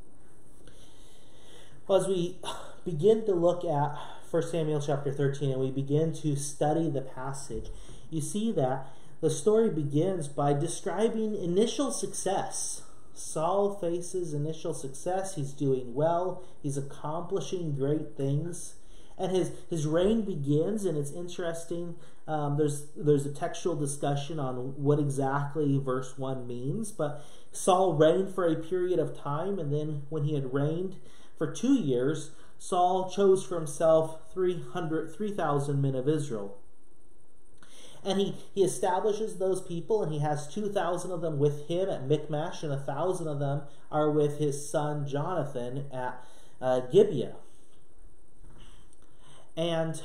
Well, 1.88 2.01
as 2.01 2.07
we 2.07 2.38
begin 2.85 3.25
to 3.25 3.33
look 3.33 3.63
at 3.63 3.95
1 4.29 4.43
Samuel 4.43 4.81
chapter 4.81 5.12
13 5.12 5.51
and 5.51 5.62
we 5.62 5.71
begin 5.71 6.13
to 6.13 6.35
study 6.35 6.89
the 6.89 7.01
passage, 7.01 7.69
you 8.09 8.21
see 8.21 8.51
that 8.53 8.88
the 9.21 9.29
story 9.29 9.69
begins 9.69 10.27
by 10.27 10.53
describing 10.53 11.36
initial 11.36 11.91
success. 11.91 12.84
Saul 13.13 13.77
faces 13.77 14.34
initial 14.34 14.73
success. 14.73 15.36
He's 15.36 15.51
doing 15.51 15.93
well. 15.93 16.43
He's 16.63 16.77
accomplishing 16.77 17.75
great 17.75 18.15
things. 18.15 18.75
And 19.17 19.36
his, 19.36 19.51
his 19.69 19.86
reign 19.86 20.21
begins, 20.21 20.86
and 20.86 20.97
it's 20.97 21.12
interesting. 21.12 21.95
Um, 22.25 22.55
there's, 22.55 22.88
there's 22.95 23.25
a 23.25 23.34
textual 23.34 23.75
discussion 23.75 24.39
on 24.39 24.82
what 24.82 24.99
exactly 24.99 25.77
verse 25.77 26.17
1 26.17 26.47
means. 26.47 26.93
But 26.93 27.21
Saul 27.51 27.95
reigned 27.95 28.34
for 28.34 28.47
a 28.47 28.55
period 28.55 28.99
of 28.99 29.19
time, 29.19 29.60
and 29.60 29.73
then 29.73 30.03
when 30.08 30.23
he 30.23 30.36
had 30.36 30.53
reigned 30.53 30.95
for 31.38 31.51
two 31.51 31.73
years, 31.73 32.32
Saul 32.58 33.10
chose 33.10 33.45
for 33.45 33.55
himself 33.55 34.32
300, 34.34 35.13
3,000 35.13 35.82
men 35.82 35.95
of 35.95 36.08
Israel 36.08 36.58
and 38.03 38.19
he, 38.19 38.35
he 38.53 38.63
establishes 38.63 39.38
those 39.38 39.62
people, 39.62 40.01
and 40.03 40.12
he 40.12 40.19
has 40.19 40.47
2,000 40.53 41.12
of 41.12 41.21
them 41.21 41.38
with 41.38 41.67
him 41.67 41.89
at 41.89 42.07
Michmash, 42.07 42.63
and 42.63 42.71
a 42.71 42.77
1,000 42.77 43.27
of 43.27 43.39
them 43.39 43.63
are 43.91 44.09
with 44.09 44.39
his 44.39 44.69
son 44.69 45.07
Jonathan 45.07 45.85
at 45.91 46.23
uh, 46.62 46.81
Gibeah. 46.81 47.35
And, 49.57 50.01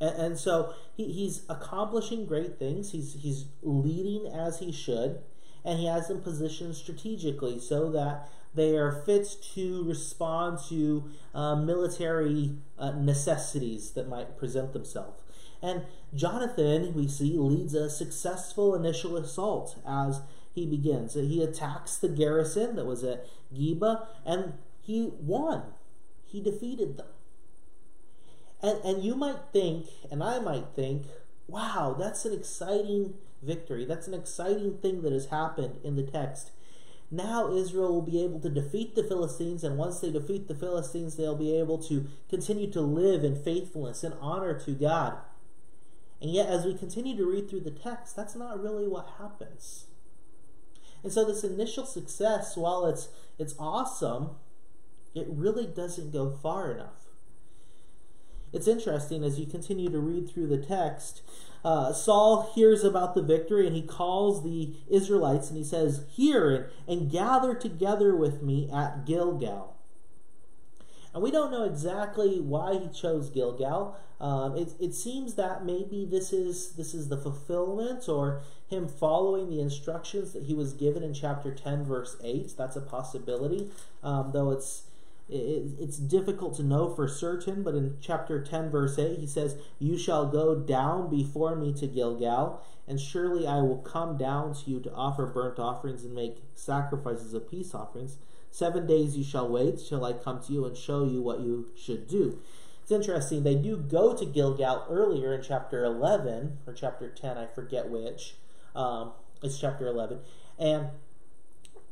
and, 0.00 0.16
and 0.16 0.38
so 0.38 0.74
he, 0.96 1.12
he's 1.12 1.42
accomplishing 1.48 2.26
great 2.26 2.58
things. 2.58 2.90
He's, 2.90 3.14
he's 3.20 3.44
leading 3.62 4.26
as 4.26 4.58
he 4.58 4.72
should, 4.72 5.20
and 5.64 5.78
he 5.78 5.86
has 5.86 6.08
them 6.08 6.22
positioned 6.22 6.74
strategically 6.74 7.60
so 7.60 7.90
that 7.92 8.28
they 8.52 8.76
are 8.76 8.90
fit 8.90 9.36
to 9.54 9.84
respond 9.84 10.58
to 10.68 11.04
uh, 11.34 11.54
military 11.54 12.56
uh, 12.78 12.92
necessities 12.92 13.92
that 13.92 14.08
might 14.08 14.36
present 14.36 14.72
themselves. 14.72 15.22
And 15.62 15.84
Jonathan, 16.14 16.94
we 16.94 17.06
see, 17.08 17.36
leads 17.36 17.74
a 17.74 17.90
successful 17.90 18.74
initial 18.74 19.16
assault 19.16 19.78
as 19.86 20.22
he 20.54 20.66
begins. 20.66 21.14
He 21.14 21.42
attacks 21.42 21.96
the 21.96 22.08
garrison 22.08 22.76
that 22.76 22.86
was 22.86 23.04
at 23.04 23.26
Geba, 23.54 24.06
and 24.24 24.54
he 24.80 25.10
won. 25.20 25.62
He 26.24 26.40
defeated 26.40 26.96
them. 26.96 27.06
And, 28.62 28.78
and 28.84 29.04
you 29.04 29.14
might 29.14 29.38
think, 29.52 29.86
and 30.10 30.22
I 30.22 30.38
might 30.38 30.66
think, 30.74 31.06
wow, 31.46 31.96
that's 31.98 32.24
an 32.24 32.32
exciting 32.32 33.14
victory. 33.42 33.84
That's 33.84 34.06
an 34.06 34.14
exciting 34.14 34.78
thing 34.78 35.02
that 35.02 35.12
has 35.12 35.26
happened 35.26 35.78
in 35.82 35.96
the 35.96 36.02
text. 36.02 36.52
Now 37.10 37.52
Israel 37.52 37.92
will 37.92 38.02
be 38.02 38.22
able 38.22 38.38
to 38.40 38.48
defeat 38.48 38.94
the 38.94 39.02
Philistines, 39.02 39.64
and 39.64 39.76
once 39.76 39.98
they 39.98 40.12
defeat 40.12 40.46
the 40.46 40.54
Philistines, 40.54 41.16
they'll 41.16 41.34
be 41.34 41.56
able 41.58 41.78
to 41.84 42.06
continue 42.28 42.70
to 42.70 42.80
live 42.80 43.24
in 43.24 43.34
faithfulness 43.34 44.04
and 44.04 44.14
honor 44.20 44.58
to 44.60 44.72
God. 44.72 45.18
And 46.20 46.30
yet, 46.30 46.48
as 46.48 46.64
we 46.64 46.74
continue 46.74 47.16
to 47.16 47.24
read 47.24 47.48
through 47.48 47.60
the 47.60 47.70
text, 47.70 48.14
that's 48.14 48.36
not 48.36 48.62
really 48.62 48.86
what 48.86 49.14
happens. 49.18 49.86
And 51.02 51.12
so, 51.12 51.24
this 51.24 51.44
initial 51.44 51.86
success, 51.86 52.56
while 52.56 52.84
it's, 52.86 53.08
it's 53.38 53.54
awesome, 53.58 54.32
it 55.14 55.26
really 55.28 55.66
doesn't 55.66 56.12
go 56.12 56.30
far 56.30 56.72
enough. 56.72 57.00
It's 58.52 58.68
interesting 58.68 59.24
as 59.24 59.38
you 59.38 59.46
continue 59.46 59.90
to 59.90 59.98
read 59.98 60.28
through 60.28 60.48
the 60.48 60.58
text. 60.58 61.22
Uh, 61.64 61.92
Saul 61.92 62.52
hears 62.54 62.84
about 62.84 63.14
the 63.14 63.22
victory 63.22 63.66
and 63.66 63.76
he 63.76 63.82
calls 63.82 64.42
the 64.42 64.74
Israelites 64.88 65.48
and 65.48 65.56
he 65.56 65.64
says, 65.64 66.04
Hear 66.10 66.50
and, 66.86 67.00
and 67.00 67.10
gather 67.10 67.54
together 67.54 68.16
with 68.16 68.42
me 68.42 68.68
at 68.72 69.06
Gilgal. 69.06 69.76
And 71.12 71.22
we 71.22 71.30
don't 71.30 71.50
know 71.50 71.64
exactly 71.64 72.40
why 72.40 72.78
he 72.78 72.88
chose 72.88 73.30
Gilgal. 73.30 73.96
Um, 74.20 74.56
it, 74.56 74.74
it 74.78 74.94
seems 74.94 75.34
that 75.34 75.64
maybe 75.64 76.04
this 76.04 76.32
is 76.32 76.72
this 76.72 76.94
is 76.94 77.08
the 77.08 77.16
fulfillment 77.16 78.08
or 78.08 78.42
him 78.68 78.86
following 78.86 79.48
the 79.48 79.60
instructions 79.60 80.32
that 80.32 80.44
he 80.44 80.54
was 80.54 80.74
given 80.74 81.02
in 81.02 81.14
chapter 81.14 81.52
10 81.52 81.84
verse 81.84 82.16
8 82.22 82.54
that's 82.56 82.76
a 82.76 82.80
possibility. 82.80 83.70
Um, 84.02 84.30
though 84.32 84.50
it's 84.50 84.82
it, 85.30 85.72
it's 85.78 85.96
difficult 85.96 86.56
to 86.56 86.62
know 86.62 86.92
for 86.94 87.08
certain 87.08 87.62
but 87.62 87.74
in 87.74 87.96
chapter 88.00 88.42
10 88.42 88.70
verse 88.70 88.98
8 88.98 89.18
he 89.18 89.26
says 89.26 89.56
you 89.78 89.96
shall 89.96 90.26
go 90.26 90.54
down 90.54 91.08
before 91.08 91.54
me 91.54 91.72
to 91.74 91.86
gilgal 91.86 92.60
and 92.88 93.00
surely 93.00 93.46
i 93.46 93.60
will 93.60 93.78
come 93.78 94.16
down 94.16 94.52
to 94.52 94.68
you 94.68 94.80
to 94.80 94.92
offer 94.92 95.26
burnt 95.26 95.58
offerings 95.58 96.04
and 96.04 96.14
make 96.14 96.42
sacrifices 96.54 97.32
of 97.32 97.48
peace 97.48 97.74
offerings 97.74 98.16
seven 98.50 98.86
days 98.86 99.16
you 99.16 99.24
shall 99.24 99.48
wait 99.48 99.78
till 99.88 100.04
i 100.04 100.12
come 100.12 100.40
to 100.40 100.52
you 100.52 100.64
and 100.64 100.76
show 100.76 101.04
you 101.04 101.22
what 101.22 101.40
you 101.40 101.70
should 101.76 102.06
do 102.06 102.40
it's 102.90 102.96
interesting, 102.96 103.44
they 103.44 103.54
do 103.54 103.76
go 103.76 104.16
to 104.16 104.26
Gilgal 104.26 104.84
earlier 104.90 105.32
in 105.32 105.42
chapter 105.42 105.84
11, 105.84 106.58
or 106.66 106.72
chapter 106.72 107.08
10, 107.08 107.38
I 107.38 107.46
forget 107.46 107.88
which. 107.88 108.34
Um, 108.74 109.12
it's 109.44 109.60
chapter 109.60 109.86
11. 109.86 110.18
And 110.58 110.88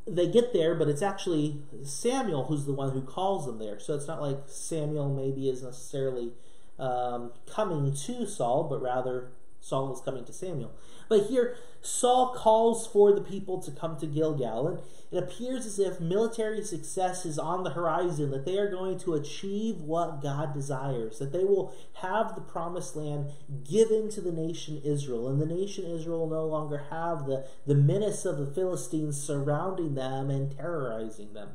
they 0.09 0.27
get 0.27 0.53
there, 0.53 0.75
but 0.75 0.89
it's 0.89 1.01
actually 1.01 1.63
Samuel 1.85 2.47
who's 2.47 2.65
the 2.65 2.73
one 2.73 2.91
who 2.91 3.03
calls 3.03 3.47
them 3.47 3.61
there. 3.61 3.79
So 3.79 3.95
it's 3.95 4.09
not 4.09 4.21
like 4.21 4.39
Samuel 4.47 5.09
maybe 5.09 5.49
is 5.49 5.63
necessarily 5.63 6.33
um, 6.81 7.31
coming 7.47 7.95
to 7.95 8.27
Saul, 8.27 8.65
but 8.65 8.83
rather 8.83 9.29
Saul 9.61 9.93
is 9.93 10.01
coming 10.01 10.25
to 10.25 10.33
Samuel. 10.33 10.73
But 11.09 11.27
here, 11.27 11.57
Saul 11.81 12.35
calls 12.35 12.87
for 12.87 13.13
the 13.13 13.21
people 13.21 13.61
to 13.63 13.71
come 13.71 13.97
to 13.99 14.07
Gilgal, 14.07 14.69
and 14.69 14.81
it 15.11 15.19
appears 15.19 15.65
as 15.65 15.79
if 15.79 16.01
military 16.01 16.63
success 16.63 17.25
is 17.25 17.39
on 17.39 17.65
the 17.65 17.71
horizon, 17.71 18.31
that 18.31 18.45
they 18.45 18.59
are 18.59 18.71
going 18.71 18.99
to 19.01 19.15
achieve 19.15 19.81
what 19.81 20.23
God 20.23 20.53
desires, 20.53 21.19
that 21.19 21.33
they 21.33 21.45
will 21.45 21.75
have 21.95 22.35
the 22.35 22.41
promised 22.41 22.97
land 22.97 23.31
given 23.69 24.11
to 24.11 24.21
the 24.21 24.33
nation 24.33 24.81
Israel, 24.85 25.29
and 25.29 25.41
the 25.41 25.47
nation 25.47 25.87
Israel 25.87 26.21
will 26.21 26.37
no 26.37 26.47
longer 26.47 26.87
have 26.91 27.27
the, 27.27 27.47
the 27.67 27.75
menace 27.75 28.25
of 28.25 28.39
the 28.39 28.47
Philistines 28.47 29.21
surrounding 29.21 29.95
them 29.95 30.31
and 30.31 30.57
terrorizing 30.57 31.33
them. 31.33 31.51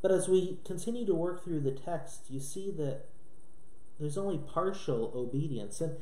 But 0.00 0.12
as 0.12 0.28
we 0.28 0.58
continue 0.64 1.06
to 1.06 1.14
work 1.14 1.42
through 1.42 1.60
the 1.60 1.70
text, 1.70 2.26
you 2.28 2.38
see 2.38 2.70
that 2.72 3.06
there's 3.98 4.18
only 4.18 4.38
partial 4.38 5.12
obedience. 5.14 5.80
And 5.80 5.96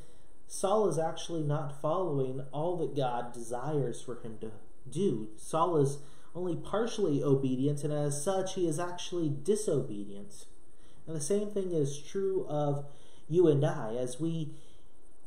Saul 0.47 0.89
is 0.89 0.99
actually 0.99 1.43
not 1.43 1.81
following 1.81 2.43
all 2.53 2.77
that 2.79 2.97
God 2.97 3.33
desires 3.33 4.03
for 4.03 4.21
him 4.21 4.39
to 4.41 4.51
do. 4.91 5.29
Saul 5.37 5.77
is 5.79 5.99
only 6.35 6.57
partially 6.57 7.23
obedient, 7.23 7.85
and 7.85 7.93
as 7.93 8.23
such, 8.23 8.55
he 8.55 8.67
is 8.67 8.79
actually 8.79 9.29
disobedient. 9.29 10.47
And 11.07 11.17
the 11.17 11.21
same 11.21 11.51
thing 11.51 11.73
is 11.73 11.99
true 11.99 12.47
of 12.49 12.87
you 13.29 13.49
and 13.49 13.65
I. 13.65 13.95
As 13.99 14.21
we 14.21 14.55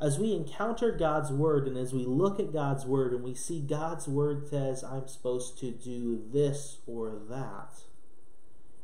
as 0.02 0.20
we 0.20 0.34
encounter 0.34 0.92
God's 0.92 1.32
word 1.32 1.68
and 1.68 1.78
as 1.78 1.94
we 1.94 2.04
look 2.06 2.38
at 2.38 2.52
God's 2.52 2.86
word 2.86 3.14
and 3.14 3.24
we 3.24 3.34
see 3.34 3.62
God's 3.62 4.10
word 4.10 4.50
says, 4.50 4.84
I'm 4.84 5.08
supposed 5.08 5.58
to 5.60 5.72
do 5.72 6.22
this 6.34 6.80
or 6.86 7.18
that, 7.30 7.80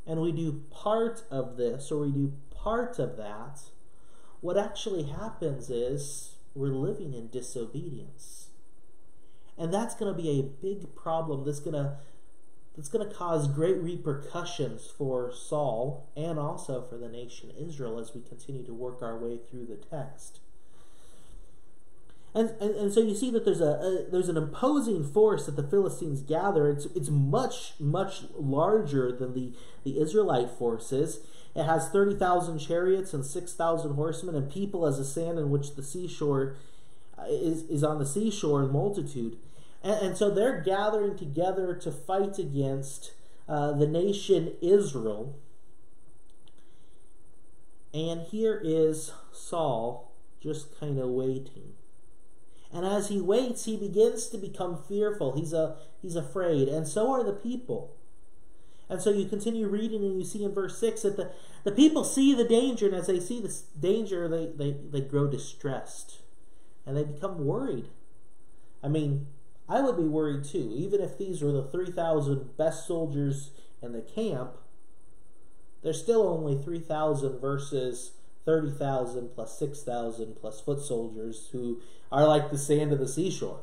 and 0.07 0.21
we 0.21 0.31
do 0.31 0.63
part 0.71 1.23
of 1.29 1.57
this 1.57 1.91
or 1.91 1.99
we 1.99 2.11
do 2.11 2.33
part 2.63 2.99
of 2.99 3.17
that, 3.17 3.61
what 4.41 4.57
actually 4.57 5.03
happens 5.03 5.69
is 5.69 6.35
we're 6.53 6.67
living 6.73 7.13
in 7.13 7.29
disobedience. 7.29 8.49
And 9.57 9.73
that's 9.73 9.95
going 9.95 10.13
to 10.13 10.21
be 10.21 10.39
a 10.39 10.43
big 10.43 10.95
problem 10.95 11.45
that's 11.45 11.59
going 11.59 11.73
to 11.73 11.97
that's 12.75 12.87
going 12.87 13.07
to 13.07 13.13
cause 13.13 13.49
great 13.49 13.77
repercussions 13.77 14.87
for 14.87 15.29
Saul 15.33 16.09
and 16.15 16.39
also 16.39 16.81
for 16.81 16.97
the 16.97 17.09
nation 17.09 17.51
Israel 17.51 17.99
as 17.99 18.15
we 18.15 18.21
continue 18.21 18.65
to 18.65 18.73
work 18.73 19.01
our 19.01 19.17
way 19.17 19.37
through 19.37 19.65
the 19.65 19.75
text. 19.75 20.39
And, 22.33 22.51
and, 22.61 22.75
and 22.75 22.93
so 22.93 23.01
you 23.01 23.13
see 23.13 23.29
that 23.31 23.43
there's 23.43 23.59
a, 23.59 23.65
a, 23.65 24.05
there's 24.09 24.29
an 24.29 24.37
imposing 24.37 25.03
force 25.03 25.45
that 25.47 25.57
the 25.57 25.67
Philistines 25.67 26.21
gather. 26.21 26.69
It's 26.69 26.85
it's 26.95 27.09
much 27.09 27.73
much 27.77 28.23
larger 28.37 29.11
than 29.11 29.33
the 29.33 29.51
the 29.83 29.99
Israelite 29.99 30.49
forces. 30.49 31.19
It 31.53 31.65
has 31.65 31.89
thirty 31.89 32.15
thousand 32.15 32.59
chariots 32.59 33.13
and 33.13 33.25
six 33.25 33.53
thousand 33.53 33.95
horsemen, 33.95 34.35
and 34.35 34.49
people 34.49 34.87
as 34.87 34.97
the 34.97 35.03
sand 35.03 35.39
in 35.39 35.49
which 35.49 35.75
the 35.75 35.83
seashore 35.83 36.55
uh, 37.17 37.25
is 37.27 37.63
is 37.63 37.83
on 37.83 37.99
the 37.99 38.05
seashore 38.05 38.63
in 38.63 38.71
multitude. 38.71 39.37
And, 39.83 40.07
and 40.07 40.17
so 40.17 40.29
they're 40.29 40.61
gathering 40.61 41.17
together 41.17 41.75
to 41.75 41.91
fight 41.91 42.39
against 42.39 43.11
uh, 43.49 43.73
the 43.73 43.87
nation 43.87 44.53
Israel. 44.61 45.35
And 47.93 48.21
here 48.21 48.61
is 48.63 49.11
Saul 49.33 50.13
just 50.41 50.79
kind 50.79 50.97
of 50.97 51.09
waiting. 51.09 51.73
And 52.73 52.85
as 52.85 53.09
he 53.09 53.19
waits, 53.19 53.65
he 53.65 53.75
begins 53.75 54.27
to 54.27 54.37
become 54.37 54.81
fearful. 54.87 55.35
He's 55.35 55.53
a 55.53 55.75
he's 56.01 56.15
afraid, 56.15 56.69
and 56.69 56.87
so 56.87 57.11
are 57.11 57.23
the 57.23 57.33
people. 57.33 57.95
And 58.89 59.01
so 59.01 59.09
you 59.09 59.25
continue 59.25 59.67
reading, 59.67 60.03
and 60.03 60.17
you 60.17 60.25
see 60.25 60.43
in 60.43 60.53
verse 60.53 60.77
six 60.77 61.01
that 61.03 61.15
the, 61.15 61.31
the 61.63 61.71
people 61.71 62.03
see 62.03 62.33
the 62.33 62.43
danger, 62.43 62.87
and 62.87 62.95
as 62.95 63.07
they 63.07 63.19
see 63.21 63.41
this 63.41 63.61
danger, 63.61 64.27
they, 64.27 64.47
they, 64.47 64.77
they 64.91 64.99
grow 65.01 65.27
distressed 65.27 66.21
and 66.85 66.97
they 66.97 67.03
become 67.03 67.45
worried. 67.45 67.87
I 68.83 68.87
mean, 68.87 69.27
I 69.69 69.81
would 69.81 69.97
be 69.97 70.03
worried 70.03 70.43
too, 70.43 70.73
even 70.75 71.01
if 71.01 71.17
these 71.17 71.41
were 71.41 71.51
the 71.51 71.63
3,000 71.63 72.57
best 72.57 72.87
soldiers 72.87 73.51
in 73.81 73.93
the 73.93 74.01
camp. 74.01 74.57
There's 75.83 76.01
still 76.01 76.27
only 76.27 76.61
3,000 76.61 77.39
versus 77.39 78.11
30,000 78.45 79.29
plus 79.35 79.57
6,000 79.57 80.35
plus 80.39 80.61
foot 80.61 80.81
soldiers 80.81 81.49
who 81.51 81.81
are 82.11 82.27
like 82.27 82.49
the 82.49 82.57
sand 82.57 82.91
of 82.91 82.99
the 82.99 83.07
seashore. 83.07 83.61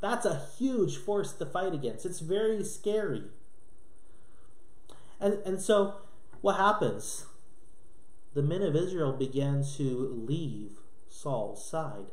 That's 0.00 0.26
a 0.26 0.46
huge 0.58 0.96
force 0.96 1.32
to 1.34 1.46
fight 1.46 1.72
against. 1.72 2.04
It's 2.04 2.20
very 2.20 2.64
scary. 2.64 3.24
And, 5.20 5.34
and 5.46 5.60
so, 5.60 5.94
what 6.40 6.56
happens? 6.56 7.26
The 8.34 8.42
men 8.42 8.62
of 8.62 8.74
Israel 8.74 9.12
began 9.12 9.64
to 9.76 10.24
leave 10.26 10.72
Saul's 11.08 11.64
side. 11.64 12.06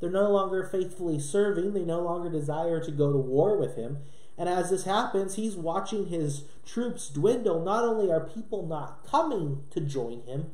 They're 0.00 0.10
no 0.10 0.30
longer 0.30 0.64
faithfully 0.64 1.20
serving, 1.20 1.72
they 1.72 1.84
no 1.84 2.00
longer 2.00 2.28
desire 2.28 2.84
to 2.84 2.90
go 2.90 3.12
to 3.12 3.18
war 3.18 3.56
with 3.56 3.76
him. 3.76 3.98
And 4.36 4.48
as 4.48 4.70
this 4.70 4.84
happens, 4.84 5.36
he's 5.36 5.54
watching 5.54 6.06
his 6.06 6.44
troops 6.66 7.08
dwindle. 7.08 7.62
Not 7.62 7.84
only 7.84 8.10
are 8.10 8.20
people 8.20 8.66
not 8.66 9.06
coming 9.06 9.62
to 9.70 9.80
join 9.80 10.22
him, 10.22 10.50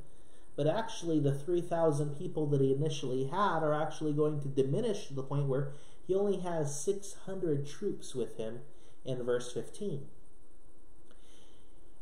but 0.59 0.67
actually 0.67 1.21
the 1.21 1.33
3,000 1.33 2.19
people 2.19 2.45
that 2.49 2.61
he 2.61 2.73
initially 2.73 3.27
had 3.27 3.63
are 3.63 3.81
actually 3.81 4.13
going 4.13 4.41
to 4.41 4.49
diminish 4.49 5.07
to 5.07 5.15
the 5.15 5.23
point 5.23 5.47
where 5.47 5.71
he 6.05 6.17
only 6.17 6.41
has 6.41 6.83
600 6.83 7.65
troops 7.65 8.13
with 8.13 8.39
him 8.39 8.63
in 9.05 9.23
verse 9.23 9.53
15. 9.53 10.09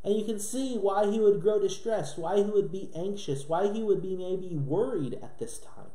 And 0.03 0.16
you 0.16 0.25
can 0.25 0.40
see 0.40 0.79
why 0.79 1.11
he 1.11 1.21
would 1.21 1.42
grow 1.42 1.61
distressed, 1.61 2.16
why 2.16 2.38
he 2.38 2.45
would 2.45 2.73
be 2.73 2.90
anxious, 2.97 3.47
why 3.47 3.71
he 3.71 3.83
would 3.83 4.01
be 4.01 4.16
maybe 4.16 4.57
worried 4.57 5.19
at 5.23 5.38
this 5.38 5.59
time. 5.59 5.90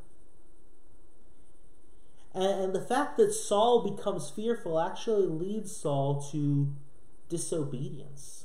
And 2.36 2.76
the 2.76 2.86
fact 2.86 3.18
that 3.18 3.34
Saul 3.34 3.96
becomes 3.96 4.30
fearful 4.30 4.80
actually 4.80 5.26
leads 5.26 5.76
Saul 5.76 6.22
to 6.32 6.72
disobedience. 7.28 8.41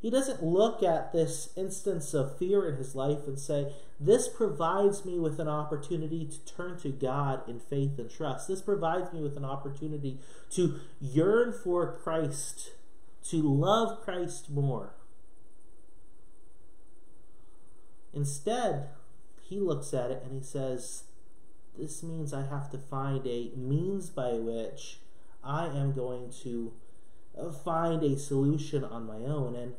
He 0.00 0.10
doesn't 0.10 0.44
look 0.44 0.82
at 0.82 1.12
this 1.12 1.50
instance 1.56 2.14
of 2.14 2.38
fear 2.38 2.68
in 2.68 2.76
his 2.76 2.94
life 2.94 3.26
and 3.26 3.38
say, 3.38 3.72
This 3.98 4.28
provides 4.28 5.04
me 5.04 5.18
with 5.18 5.40
an 5.40 5.48
opportunity 5.48 6.24
to 6.24 6.54
turn 6.54 6.78
to 6.80 6.90
God 6.90 7.48
in 7.48 7.58
faith 7.58 7.98
and 7.98 8.08
trust. 8.08 8.46
This 8.46 8.62
provides 8.62 9.12
me 9.12 9.20
with 9.20 9.36
an 9.36 9.44
opportunity 9.44 10.20
to 10.50 10.78
yearn 11.00 11.52
for 11.52 11.96
Christ, 11.96 12.72
to 13.30 13.42
love 13.42 14.00
Christ 14.02 14.50
more. 14.50 14.94
Instead, 18.14 18.88
he 19.42 19.58
looks 19.58 19.92
at 19.92 20.12
it 20.12 20.22
and 20.22 20.32
he 20.32 20.44
says, 20.44 21.04
This 21.76 22.04
means 22.04 22.32
I 22.32 22.46
have 22.46 22.70
to 22.70 22.78
find 22.78 23.26
a 23.26 23.50
means 23.56 24.10
by 24.10 24.34
which 24.34 25.00
I 25.42 25.66
am 25.66 25.92
going 25.92 26.32
to 26.44 26.72
find 27.64 28.04
a 28.04 28.16
solution 28.16 28.84
on 28.84 29.04
my 29.04 29.18
own. 29.18 29.56
And 29.56 29.74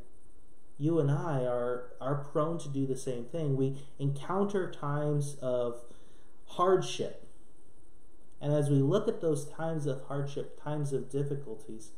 you 0.79 0.99
and 0.99 1.11
I 1.11 1.43
are 1.43 1.91
are 2.01 2.15
prone 2.15 2.57
to 2.59 2.69
do 2.69 2.87
the 2.87 2.97
same 2.97 3.25
thing. 3.25 3.55
We 3.57 3.75
encounter 3.99 4.71
times 4.71 5.35
of 5.41 5.81
hardship. 6.45 7.27
And 8.41 8.53
as 8.53 8.69
we 8.69 8.77
look 8.77 9.09
at 9.09 9.19
those 9.19 9.45
times 9.45 9.85
of 9.85 10.03
hardship, 10.07 10.63
times 10.63 10.93
of 10.93 11.09
difficulties, 11.09 11.91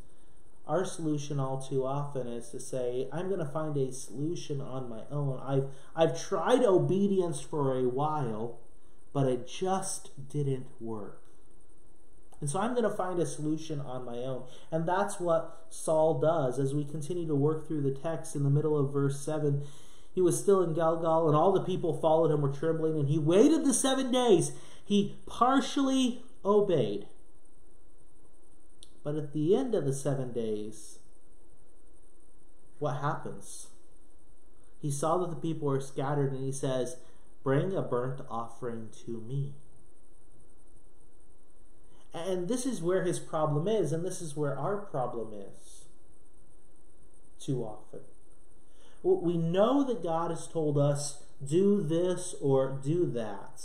our 0.65 0.83
solution 0.83 1.39
all 1.39 1.61
too 1.61 1.85
often 1.85 2.27
is 2.27 2.49
to 2.49 2.59
say, 2.59 3.07
I'm 3.11 3.27
going 3.27 3.39
to 3.39 3.45
find 3.45 3.77
a 3.77 3.91
solution 3.91 4.59
on 4.59 4.89
my 4.89 5.01
own. 5.11 5.39
I've 5.45 5.69
I've 5.95 6.19
tried 6.19 6.63
obedience 6.63 7.39
for 7.39 7.77
a 7.77 7.87
while, 7.87 8.57
but 9.13 9.27
it 9.27 9.47
just 9.47 10.09
didn't 10.27 10.65
work. 10.79 11.20
And 12.41 12.49
so 12.49 12.59
I'm 12.59 12.71
going 12.71 12.89
to 12.89 12.89
find 12.89 13.19
a 13.19 13.25
solution 13.25 13.79
on 13.79 14.03
my 14.03 14.17
own. 14.17 14.45
And 14.71 14.87
that's 14.87 15.19
what 15.19 15.67
Saul 15.69 16.19
does 16.19 16.57
as 16.57 16.73
we 16.73 16.83
continue 16.83 17.27
to 17.27 17.35
work 17.35 17.67
through 17.67 17.81
the 17.81 17.91
text 17.91 18.35
in 18.35 18.43
the 18.43 18.49
middle 18.49 18.77
of 18.77 18.91
verse 18.91 19.19
7. 19.23 19.63
He 20.13 20.21
was 20.21 20.39
still 20.39 20.61
in 20.63 20.73
Gilgal, 20.73 21.27
and 21.27 21.37
all 21.37 21.53
the 21.53 21.63
people 21.63 21.93
followed 21.93 22.31
him 22.31 22.41
were 22.41 22.51
trembling, 22.51 22.99
and 22.99 23.07
he 23.07 23.19
waited 23.19 23.63
the 23.63 23.73
seven 23.73 24.11
days. 24.11 24.51
He 24.83 25.17
partially 25.27 26.23
obeyed. 26.43 27.07
But 29.03 29.15
at 29.15 29.33
the 29.33 29.55
end 29.55 29.73
of 29.73 29.85
the 29.85 29.93
seven 29.93 30.33
days, 30.33 30.99
what 32.79 32.97
happens? 32.97 33.67
He 34.81 34.91
saw 34.91 35.19
that 35.19 35.29
the 35.29 35.35
people 35.35 35.67
were 35.67 35.79
scattered, 35.79 36.33
and 36.33 36.43
he 36.43 36.51
says, 36.51 36.97
Bring 37.43 37.75
a 37.75 37.81
burnt 37.81 38.21
offering 38.29 38.89
to 39.05 39.21
me. 39.21 39.53
And 42.13 42.47
this 42.47 42.65
is 42.65 42.81
where 42.81 43.03
his 43.03 43.19
problem 43.19 43.67
is, 43.67 43.93
and 43.93 44.05
this 44.05 44.21
is 44.21 44.35
where 44.35 44.57
our 44.57 44.77
problem 44.77 45.33
is 45.33 45.85
too 47.39 47.63
often. 47.63 48.01
We 49.03 49.37
know 49.37 49.83
that 49.83 50.03
God 50.03 50.29
has 50.29 50.47
told 50.47 50.77
us, 50.77 51.23
do 51.43 51.81
this 51.81 52.35
or 52.39 52.79
do 52.83 53.05
that. 53.11 53.63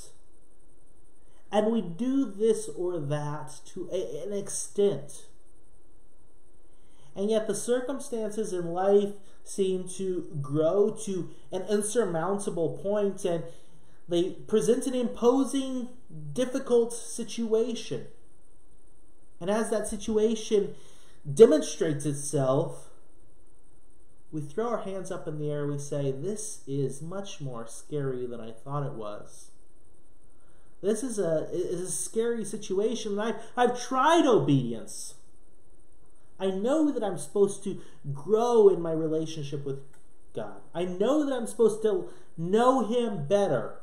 And 1.52 1.70
we 1.70 1.82
do 1.82 2.24
this 2.24 2.68
or 2.76 2.98
that 2.98 3.60
to 3.66 3.88
a, 3.92 4.24
an 4.24 4.32
extent. 4.32 5.26
And 7.14 7.30
yet 7.30 7.46
the 7.46 7.54
circumstances 7.54 8.52
in 8.52 8.72
life 8.72 9.14
seem 9.44 9.88
to 9.88 10.26
grow 10.40 10.90
to 11.04 11.30
an 11.52 11.62
insurmountable 11.68 12.78
point 12.82 13.24
and 13.24 13.44
they 14.08 14.30
present 14.30 14.86
an 14.86 14.94
imposing, 14.94 15.88
difficult 16.32 16.92
situation. 16.92 18.06
And 19.40 19.50
as 19.50 19.70
that 19.70 19.88
situation 19.88 20.74
demonstrates 21.32 22.06
itself, 22.06 22.90
we 24.32 24.40
throw 24.40 24.68
our 24.68 24.82
hands 24.82 25.10
up 25.10 25.28
in 25.28 25.38
the 25.38 25.50
air. 25.50 25.66
We 25.66 25.78
say, 25.78 26.10
This 26.12 26.62
is 26.66 27.02
much 27.02 27.40
more 27.40 27.66
scary 27.66 28.26
than 28.26 28.40
I 28.40 28.52
thought 28.52 28.86
it 28.86 28.92
was. 28.92 29.50
This 30.82 31.02
is 31.02 31.18
a, 31.18 31.48
is 31.52 31.80
a 31.80 31.90
scary 31.90 32.44
situation. 32.44 33.18
I've, 33.18 33.36
I've 33.56 33.80
tried 33.80 34.26
obedience. 34.26 35.14
I 36.38 36.48
know 36.48 36.92
that 36.92 37.02
I'm 37.02 37.18
supposed 37.18 37.64
to 37.64 37.80
grow 38.12 38.68
in 38.68 38.82
my 38.82 38.92
relationship 38.92 39.64
with 39.64 39.80
God. 40.34 40.60
I 40.74 40.84
know 40.84 41.24
that 41.24 41.34
I'm 41.34 41.46
supposed 41.46 41.82
to 41.82 42.08
know 42.36 42.86
Him 42.86 43.26
better. 43.26 43.80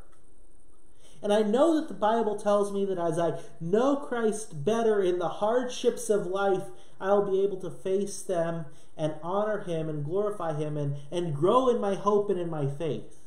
And 1.24 1.32
I 1.32 1.42
know 1.42 1.74
that 1.76 1.88
the 1.88 1.94
Bible 1.94 2.36
tells 2.36 2.74
me 2.74 2.84
that 2.84 3.00
as 3.00 3.18
I 3.18 3.40
know 3.62 3.96
Christ 3.96 4.66
better 4.66 5.02
in 5.02 5.20
the 5.20 5.30
hardships 5.30 6.10
of 6.10 6.28
life, 6.28 6.64
I'll 7.00 7.32
be 7.32 7.42
able 7.42 7.62
to 7.62 7.72
face 7.72 8.22
them 8.22 8.66
and 8.98 9.16
honor 9.24 9.62
Him 9.62 9.88
and 9.88 10.04
glorify 10.04 10.54
Him 10.54 10.76
and, 10.76 10.98
and 11.10 11.34
grow 11.34 11.70
in 11.70 11.80
my 11.80 11.96
hope 11.96 12.30
and 12.30 12.38
in 12.38 12.50
my 12.50 12.68
faith. 12.68 13.20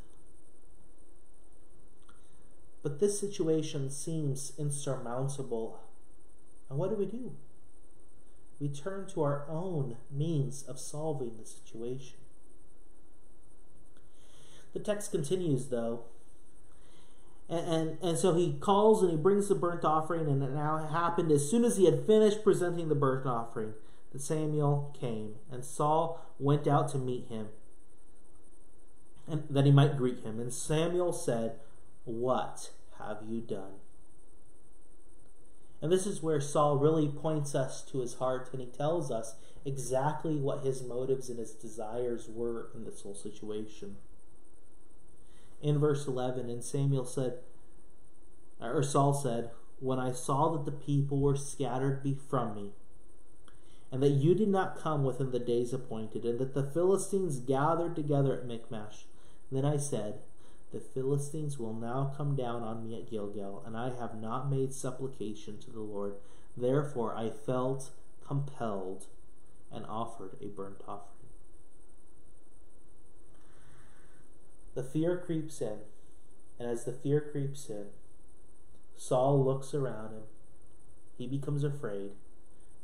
But 2.82 3.00
this 3.00 3.18
situation 3.18 3.90
seems 3.90 4.52
insurmountable. 4.58 5.80
And 6.68 6.78
what 6.78 6.90
do 6.90 6.96
we 6.96 7.06
do? 7.06 7.32
We 8.60 8.68
turn 8.68 9.06
to 9.08 9.22
our 9.22 9.46
own 9.48 9.96
means 10.10 10.62
of 10.64 10.78
solving 10.78 11.38
the 11.38 11.46
situation. 11.46 12.18
The 14.74 14.80
text 14.80 15.10
continues, 15.10 15.68
though, 15.68 16.04
and, 17.48 17.98
and, 18.02 18.18
so 18.18 18.34
he 18.34 18.54
calls 18.54 19.02
and 19.02 19.10
he 19.10 19.16
brings 19.16 19.48
the 19.48 19.54
burnt 19.54 19.84
offering, 19.84 20.26
and 20.26 20.42
it 20.42 20.50
now 20.50 20.78
happened 20.78 21.30
as 21.30 21.48
soon 21.48 21.64
as 21.64 21.76
he 21.76 21.84
had 21.84 22.04
finished 22.04 22.42
presenting 22.42 22.88
the 22.88 22.96
burnt 22.96 23.24
offering 23.24 23.74
that 24.12 24.20
Samuel 24.20 24.94
came, 24.98 25.36
and 25.50 25.64
Saul 25.64 26.20
went 26.40 26.66
out 26.66 26.88
to 26.90 26.98
meet 26.98 27.28
him, 27.28 27.48
and 29.28 29.44
that 29.48 29.64
he 29.64 29.70
might 29.70 29.96
greet 29.96 30.24
him. 30.24 30.40
And 30.40 30.52
Samuel 30.52 31.12
said, 31.12 31.52
What 32.04 32.70
have 32.98 33.18
you 33.28 33.40
done? 33.40 33.74
And 35.80 35.92
this 35.92 36.06
is 36.06 36.22
where 36.22 36.40
Saul 36.40 36.78
really 36.78 37.06
points 37.08 37.54
us 37.54 37.82
to 37.92 38.00
his 38.00 38.14
heart, 38.14 38.48
and 38.50 38.60
he 38.60 38.66
tells 38.66 39.12
us 39.12 39.36
exactly 39.64 40.34
what 40.34 40.64
his 40.64 40.82
motives 40.82 41.28
and 41.28 41.38
his 41.38 41.52
desires 41.52 42.28
were 42.28 42.70
in 42.74 42.84
this 42.84 43.02
whole 43.02 43.14
situation 43.14 43.96
in 45.62 45.78
verse 45.78 46.06
11, 46.06 46.50
and 46.50 46.62
Samuel 46.62 47.04
said, 47.04 47.38
or 48.60 48.82
Saul 48.82 49.14
said, 49.14 49.50
When 49.80 49.98
I 49.98 50.12
saw 50.12 50.52
that 50.52 50.64
the 50.64 50.76
people 50.76 51.20
were 51.20 51.36
scattered 51.36 52.02
from 52.28 52.54
me, 52.54 52.70
and 53.92 54.02
that 54.02 54.10
you 54.10 54.34
did 54.34 54.48
not 54.48 54.78
come 54.78 55.04
within 55.04 55.30
the 55.30 55.38
days 55.38 55.72
appointed, 55.72 56.24
and 56.24 56.38
that 56.38 56.54
the 56.54 56.70
Philistines 56.70 57.40
gathered 57.40 57.94
together 57.94 58.34
at 58.34 58.46
Michmash, 58.46 59.06
then 59.50 59.64
I 59.64 59.76
said, 59.76 60.20
The 60.72 60.80
Philistines 60.80 61.58
will 61.58 61.74
now 61.74 62.12
come 62.16 62.34
down 62.34 62.62
on 62.62 62.86
me 62.86 62.96
at 62.96 63.08
Gilgal, 63.08 63.62
and 63.64 63.76
I 63.76 63.90
have 63.98 64.20
not 64.20 64.50
made 64.50 64.72
supplication 64.72 65.58
to 65.58 65.70
the 65.70 65.80
Lord. 65.80 66.14
Therefore 66.56 67.14
I 67.16 67.30
felt 67.30 67.90
compelled 68.26 69.06
and 69.70 69.86
offered 69.86 70.36
a 70.40 70.46
burnt 70.46 70.82
offering. 70.88 71.15
The 74.76 74.82
fear 74.82 75.16
creeps 75.16 75.62
in, 75.62 75.78
and 76.58 76.68
as 76.68 76.84
the 76.84 76.92
fear 76.92 77.18
creeps 77.18 77.70
in, 77.70 77.86
Saul 78.94 79.42
looks 79.42 79.72
around 79.72 80.10
him. 80.10 80.24
He 81.16 81.26
becomes 81.26 81.64
afraid, 81.64 82.10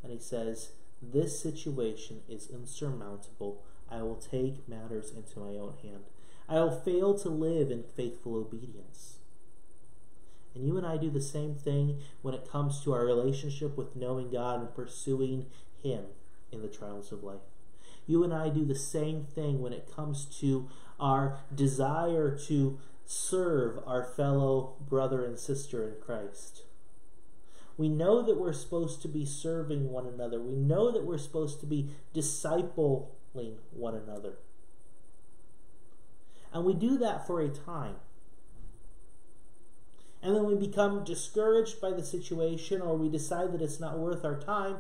and 0.03 0.11
he 0.11 0.19
says, 0.19 0.73
This 1.03 1.39
situation 1.39 2.23
is 2.31 2.49
insurmountable. 2.49 3.63
I 3.91 4.03
will 4.03 4.17
take 4.17 4.67
matters 4.67 5.13
into 5.15 5.39
my 5.39 5.51
own 5.59 5.75
hand. 5.83 6.05
I 6.49 6.61
will 6.61 6.81
fail 6.81 7.13
to 7.19 7.29
live 7.29 7.71
in 7.71 7.83
faithful 7.83 8.37
obedience. 8.37 9.19
And 10.55 10.65
you 10.65 10.79
and 10.79 10.87
I 10.87 10.97
do 10.97 11.11
the 11.11 11.21
same 11.21 11.55
thing 11.55 12.01
when 12.23 12.33
it 12.33 12.51
comes 12.51 12.83
to 12.85 12.95
our 12.95 13.05
relationship 13.05 13.77
with 13.77 13.97
knowing 13.97 14.31
God 14.31 14.61
and 14.61 14.75
pursuing 14.75 15.45
Him 15.83 16.05
in 16.51 16.63
the 16.63 16.69
trials 16.69 17.13
of 17.13 17.23
life. 17.23 17.41
You 18.07 18.25
and 18.25 18.33
I 18.33 18.49
do 18.49 18.65
the 18.65 18.75
same 18.75 19.25
thing 19.25 19.61
when 19.61 19.73
it 19.73 19.91
comes 19.95 20.25
to 20.41 20.69
our 21.03 21.41
desire 21.55 22.39
to 22.47 22.79
serve 23.05 23.81
our 23.87 24.05
fellow 24.05 24.77
brother 24.89 25.25
and 25.25 25.39
sister 25.39 25.87
in 25.87 25.95
Christ. 26.01 26.63
We 27.77 27.89
know 27.89 28.23
that 28.23 28.39
we're 28.39 28.53
supposed 28.53 29.03
to 29.03 29.09
be 29.09 29.27
serving 29.27 29.91
one 29.91 30.07
another. 30.07 30.41
We 30.41 30.55
know 30.55 30.93
that 30.93 31.05
we're 31.05 31.19
supposed 31.19 31.61
to 31.61 31.67
be 31.67 31.91
discipling 32.15 33.57
one 33.73 33.97
another. 33.97 34.35
And 36.53 36.65
we 36.65 36.75
do 36.75 36.97
that 36.99 37.27
for 37.27 37.41
a 37.41 37.49
time. 37.49 37.97
And 40.23 40.37
then 40.37 40.45
we 40.45 40.55
become 40.55 41.03
discouraged 41.03 41.81
by 41.81 41.91
the 41.91 42.05
situation 42.05 42.81
or 42.81 42.97
we 42.97 43.09
decide 43.09 43.53
that 43.53 43.63
it's 43.63 43.81
not 43.81 43.99
worth 43.99 44.25
our 44.25 44.39
time. 44.39 44.77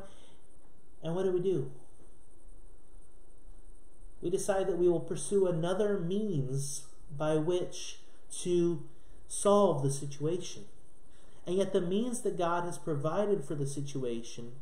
And 1.02 1.16
what 1.16 1.24
do 1.24 1.32
we 1.32 1.40
do? 1.40 1.72
We 4.22 4.30
decide 4.30 4.68
that 4.68 4.78
we 4.78 4.88
will 4.88 5.00
pursue 5.00 5.46
another 5.46 5.98
means 5.98 6.86
by 7.14 7.34
which 7.34 7.98
to 8.42 8.84
solve 9.26 9.82
the 9.82 9.90
situation. 9.90 10.64
And 11.46 11.56
yet, 11.56 11.72
the 11.72 11.80
means 11.80 12.20
that 12.20 12.38
God 12.38 12.64
has 12.64 12.78
provided 12.78 13.44
for 13.44 13.56
the 13.56 13.66
situation 13.66 14.52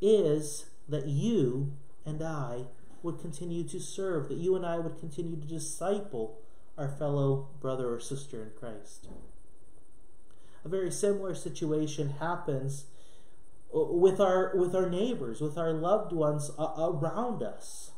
is 0.00 0.66
that 0.88 1.06
you 1.06 1.72
and 2.04 2.20
I 2.22 2.64
would 3.02 3.20
continue 3.20 3.62
to 3.64 3.78
serve, 3.78 4.28
that 4.28 4.38
you 4.38 4.56
and 4.56 4.66
I 4.66 4.78
would 4.78 4.98
continue 4.98 5.36
to 5.36 5.46
disciple 5.46 6.40
our 6.76 6.88
fellow 6.88 7.48
brother 7.60 7.94
or 7.94 8.00
sister 8.00 8.42
in 8.42 8.50
Christ. 8.58 9.08
A 10.64 10.68
very 10.68 10.90
similar 10.90 11.34
situation 11.34 12.14
happens 12.18 12.86
with 13.72 14.20
our 14.20 14.52
with 14.54 14.74
our 14.74 14.90
neighbors, 14.90 15.40
with 15.40 15.56
our 15.56 15.72
loved 15.72 16.12
ones 16.12 16.50
around 16.58 17.42
us. 17.42 17.92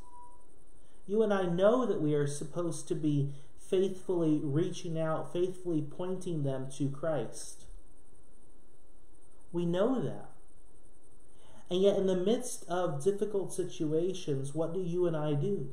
You 1.08 1.22
and 1.22 1.32
I 1.32 1.44
know 1.44 1.86
that 1.86 2.02
we 2.02 2.12
are 2.14 2.26
supposed 2.26 2.86
to 2.88 2.94
be 2.94 3.32
faithfully 3.58 4.40
reaching 4.42 5.00
out, 5.00 5.32
faithfully 5.32 5.80
pointing 5.80 6.42
them 6.42 6.68
to 6.76 6.90
Christ. 6.90 7.64
We 9.50 9.64
know 9.64 10.00
that. 10.02 10.28
And 11.70 11.80
yet, 11.80 11.96
in 11.96 12.06
the 12.06 12.16
midst 12.16 12.64
of 12.68 13.02
difficult 13.02 13.54
situations, 13.54 14.54
what 14.54 14.74
do 14.74 14.80
you 14.80 15.06
and 15.06 15.16
I 15.16 15.32
do? 15.32 15.70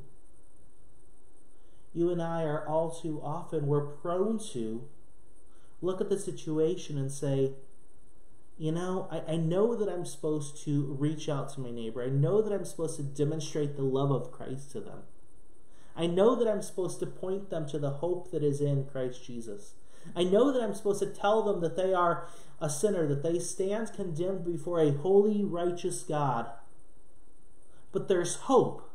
You 1.92 2.10
and 2.10 2.22
I 2.22 2.44
are 2.44 2.66
all 2.66 2.90
too 2.90 3.20
often, 3.22 3.66
we're 3.66 3.86
prone 3.86 4.38
to 4.52 4.84
look 5.82 6.00
at 6.00 6.08
the 6.08 6.18
situation 6.18 6.96
and 6.96 7.12
say, 7.12 7.52
you 8.56 8.72
know, 8.72 9.06
I, 9.10 9.32
I 9.32 9.36
know 9.36 9.74
that 9.74 9.88
I'm 9.88 10.06
supposed 10.06 10.62
to 10.64 10.96
reach 10.98 11.28
out 11.28 11.52
to 11.54 11.60
my 11.60 11.70
neighbor. 11.70 12.02
I 12.02 12.08
know 12.08 12.40
that 12.40 12.54
I'm 12.54 12.64
supposed 12.64 12.96
to 12.96 13.02
demonstrate 13.02 13.76
the 13.76 13.82
love 13.82 14.10
of 14.10 14.32
Christ 14.32 14.72
to 14.72 14.80
them. 14.80 15.02
I 15.96 16.06
know 16.06 16.34
that 16.36 16.48
I'm 16.48 16.62
supposed 16.62 17.00
to 17.00 17.06
point 17.06 17.50
them 17.50 17.66
to 17.68 17.78
the 17.78 17.90
hope 17.90 18.30
that 18.30 18.42
is 18.42 18.60
in 18.60 18.84
Christ 18.84 19.24
Jesus. 19.24 19.74
I 20.14 20.24
know 20.24 20.52
that 20.52 20.62
I'm 20.62 20.74
supposed 20.74 21.00
to 21.00 21.06
tell 21.06 21.42
them 21.42 21.60
that 21.60 21.76
they 21.76 21.94
are 21.94 22.28
a 22.60 22.70
sinner, 22.70 23.06
that 23.06 23.22
they 23.22 23.38
stand 23.38 23.92
condemned 23.94 24.44
before 24.44 24.80
a 24.80 24.92
holy, 24.92 25.42
righteous 25.42 26.02
God. 26.02 26.46
But 27.92 28.08
there's 28.08 28.36
hope. 28.36 28.90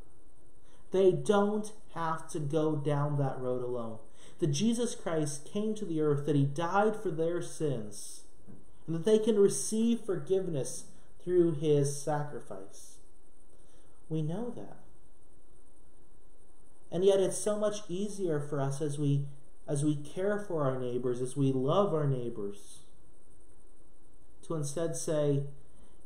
They 0.91 1.11
don't 1.11 1.71
have 1.95 2.29
to 2.29 2.39
go 2.39 2.75
down 2.75 3.17
that 3.17 3.39
road 3.39 3.63
alone. 3.63 3.97
That 4.39 4.47
Jesus 4.47 4.95
Christ 4.95 5.49
came 5.51 5.75
to 5.75 5.85
the 5.85 6.01
earth, 6.01 6.25
that 6.25 6.35
he 6.35 6.45
died 6.45 6.95
for 6.95 7.11
their 7.11 7.41
sins, 7.41 8.21
and 8.85 8.95
that 8.95 9.05
they 9.05 9.19
can 9.19 9.37
receive 9.37 10.01
forgiveness 10.01 10.85
through 11.23 11.53
his 11.55 12.01
sacrifice. 12.01 12.97
We 14.09 14.21
know 14.21 14.51
that. 14.55 14.80
And 16.91 17.05
yet 17.05 17.19
it's 17.19 17.37
so 17.37 17.57
much 17.57 17.77
easier 17.87 18.39
for 18.39 18.59
us 18.59 18.81
as 18.81 18.99
we 18.99 19.25
as 19.67 19.85
we 19.85 19.95
care 19.95 20.37
for 20.37 20.63
our 20.65 20.77
neighbors, 20.77 21.21
as 21.21 21.37
we 21.37 21.51
love 21.53 21.93
our 21.93 22.07
neighbors, 22.07 22.79
to 24.45 24.55
instead 24.55 24.95
say, 24.95 25.43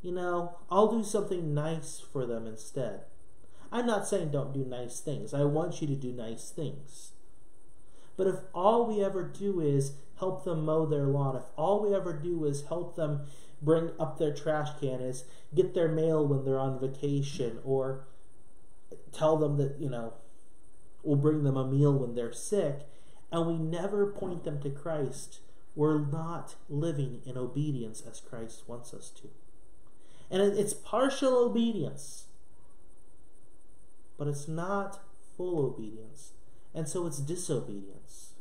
you 0.03 0.11
know, 0.11 0.57
I'll 0.69 0.91
do 0.91 1.03
something 1.03 1.53
nice 1.53 1.99
for 1.99 2.27
them 2.27 2.45
instead. 2.45 3.05
I'm 3.71 3.87
not 3.87 4.07
saying 4.07 4.29
don't 4.29 4.53
do 4.53 4.63
nice 4.63 4.99
things. 4.99 5.33
I 5.33 5.45
want 5.45 5.81
you 5.81 5.87
to 5.87 5.95
do 5.95 6.11
nice 6.11 6.51
things. 6.51 7.13
But 8.17 8.27
if 8.27 8.35
all 8.53 8.85
we 8.85 9.03
ever 9.03 9.23
do 9.23 9.59
is 9.59 9.93
help 10.19 10.45
them 10.45 10.65
mow 10.65 10.85
their 10.85 11.05
lawn, 11.05 11.35
if 11.35 11.43
all 11.57 11.81
we 11.81 11.95
ever 11.95 12.13
do 12.13 12.45
is 12.45 12.67
help 12.67 12.95
them 12.95 13.21
bring 13.61 13.91
up 13.99 14.19
their 14.19 14.33
trash 14.33 14.69
can, 14.79 15.01
is 15.01 15.25
get 15.55 15.73
their 15.73 15.87
mail 15.87 16.25
when 16.27 16.45
they're 16.45 16.59
on 16.59 16.79
vacation, 16.79 17.59
or 17.63 18.05
tell 19.11 19.37
them 19.37 19.57
that, 19.57 19.77
you 19.79 19.89
know, 19.89 20.13
we'll 21.05 21.15
bring 21.15 21.43
them 21.43 21.57
a 21.57 21.67
meal 21.67 21.93
when 21.93 22.15
they're 22.15 22.33
sick, 22.33 22.79
and 23.31 23.47
we 23.47 23.57
never 23.57 24.07
point 24.07 24.43
them 24.43 24.61
to 24.61 24.69
Christ, 24.69 25.39
we're 25.75 25.99
not 25.99 26.55
living 26.69 27.21
in 27.25 27.37
obedience 27.37 28.01
as 28.09 28.19
Christ 28.19 28.63
wants 28.67 28.93
us 28.93 29.09
to. 29.21 29.29
And 30.31 30.41
it's 30.41 30.73
partial 30.73 31.37
obedience, 31.37 32.25
but 34.17 34.27
it's 34.27 34.47
not 34.47 34.99
full 35.37 35.59
obedience. 35.59 36.31
And 36.73 36.89
so 36.89 37.05
it's 37.05 37.19
disobedience. 37.19 38.31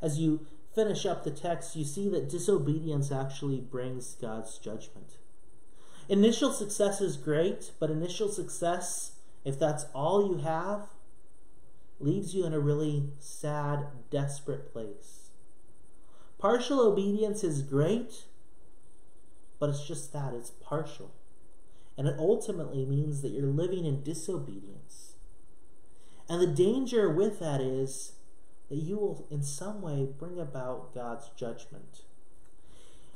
As 0.00 0.18
you 0.18 0.46
finish 0.74 1.06
up 1.06 1.24
the 1.24 1.30
text, 1.30 1.76
you 1.76 1.84
see 1.84 2.08
that 2.08 2.28
disobedience 2.28 3.12
actually 3.12 3.60
brings 3.60 4.14
God's 4.14 4.58
judgment. 4.58 5.16
Initial 6.08 6.52
success 6.52 7.00
is 7.00 7.16
great, 7.16 7.72
but 7.78 7.90
initial 7.90 8.28
success, 8.28 9.12
if 9.44 9.58
that's 9.58 9.86
all 9.94 10.28
you 10.28 10.38
have, 10.38 10.88
leaves 11.98 12.34
you 12.34 12.44
in 12.44 12.52
a 12.52 12.60
really 12.60 13.10
sad, 13.18 13.86
desperate 14.10 14.72
place. 14.72 15.30
Partial 16.38 16.80
obedience 16.80 17.44
is 17.44 17.62
great, 17.62 18.24
but 19.60 19.70
it's 19.70 19.86
just 19.86 20.12
that 20.12 20.34
it's 20.34 20.50
partial. 20.50 21.12
And 21.96 22.08
it 22.08 22.16
ultimately 22.18 22.84
means 22.84 23.22
that 23.22 23.30
you're 23.30 23.46
living 23.46 23.84
in 23.84 24.02
disobedience. 24.02 25.14
And 26.28 26.40
the 26.40 26.46
danger 26.46 27.08
with 27.08 27.38
that 27.40 27.60
is 27.60 28.12
that 28.68 28.78
you 28.78 28.96
will, 28.96 29.26
in 29.30 29.42
some 29.42 29.82
way, 29.82 30.08
bring 30.18 30.40
about 30.40 30.94
God's 30.94 31.30
judgment. 31.36 32.00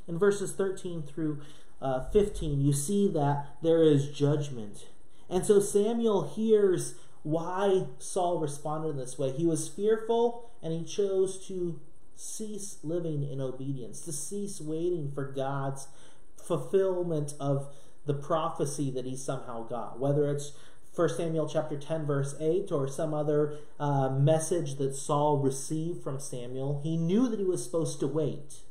In 0.07 0.17
verses 0.17 0.53
13 0.53 1.03
through 1.03 1.41
uh, 1.81 2.09
15, 2.11 2.61
you 2.61 2.71
see 2.71 3.07
that 3.09 3.57
there 3.61 3.83
is 3.83 4.09
judgment. 4.09 4.85
And 5.29 5.45
so 5.45 5.59
Samuel 5.59 6.29
hears 6.33 6.95
why 7.23 7.87
Saul 7.99 8.39
responded 8.39 8.89
in 8.89 8.97
this 8.97 9.17
way. 9.17 9.31
He 9.31 9.45
was 9.45 9.67
fearful 9.67 10.49
and 10.63 10.73
he 10.73 10.83
chose 10.83 11.45
to 11.47 11.79
cease 12.15 12.77
living 12.83 13.29
in 13.29 13.41
obedience, 13.41 14.01
to 14.01 14.13
cease 14.13 14.61
waiting 14.61 15.11
for 15.13 15.31
God's 15.31 15.87
fulfillment 16.37 17.33
of 17.39 17.67
the 18.05 18.13
prophecy 18.13 18.89
that 18.91 19.05
he 19.05 19.15
somehow 19.15 19.67
got, 19.67 19.99
whether 19.99 20.29
it's 20.31 20.53
1 20.95 21.09
Samuel 21.09 21.47
chapter 21.47 21.77
10 21.77 22.05
verse 22.05 22.35
8 22.39 22.71
or 22.71 22.87
some 22.87 23.13
other 23.13 23.59
uh, 23.79 24.09
message 24.09 24.75
that 24.77 24.95
Saul 24.95 25.37
received 25.37 26.01
from 26.01 26.19
Samuel. 26.19 26.81
He 26.83 26.97
knew 26.97 27.27
that 27.27 27.39
he 27.39 27.45
was 27.45 27.63
supposed 27.63 27.99
to 27.99 28.07
wait. 28.07 28.61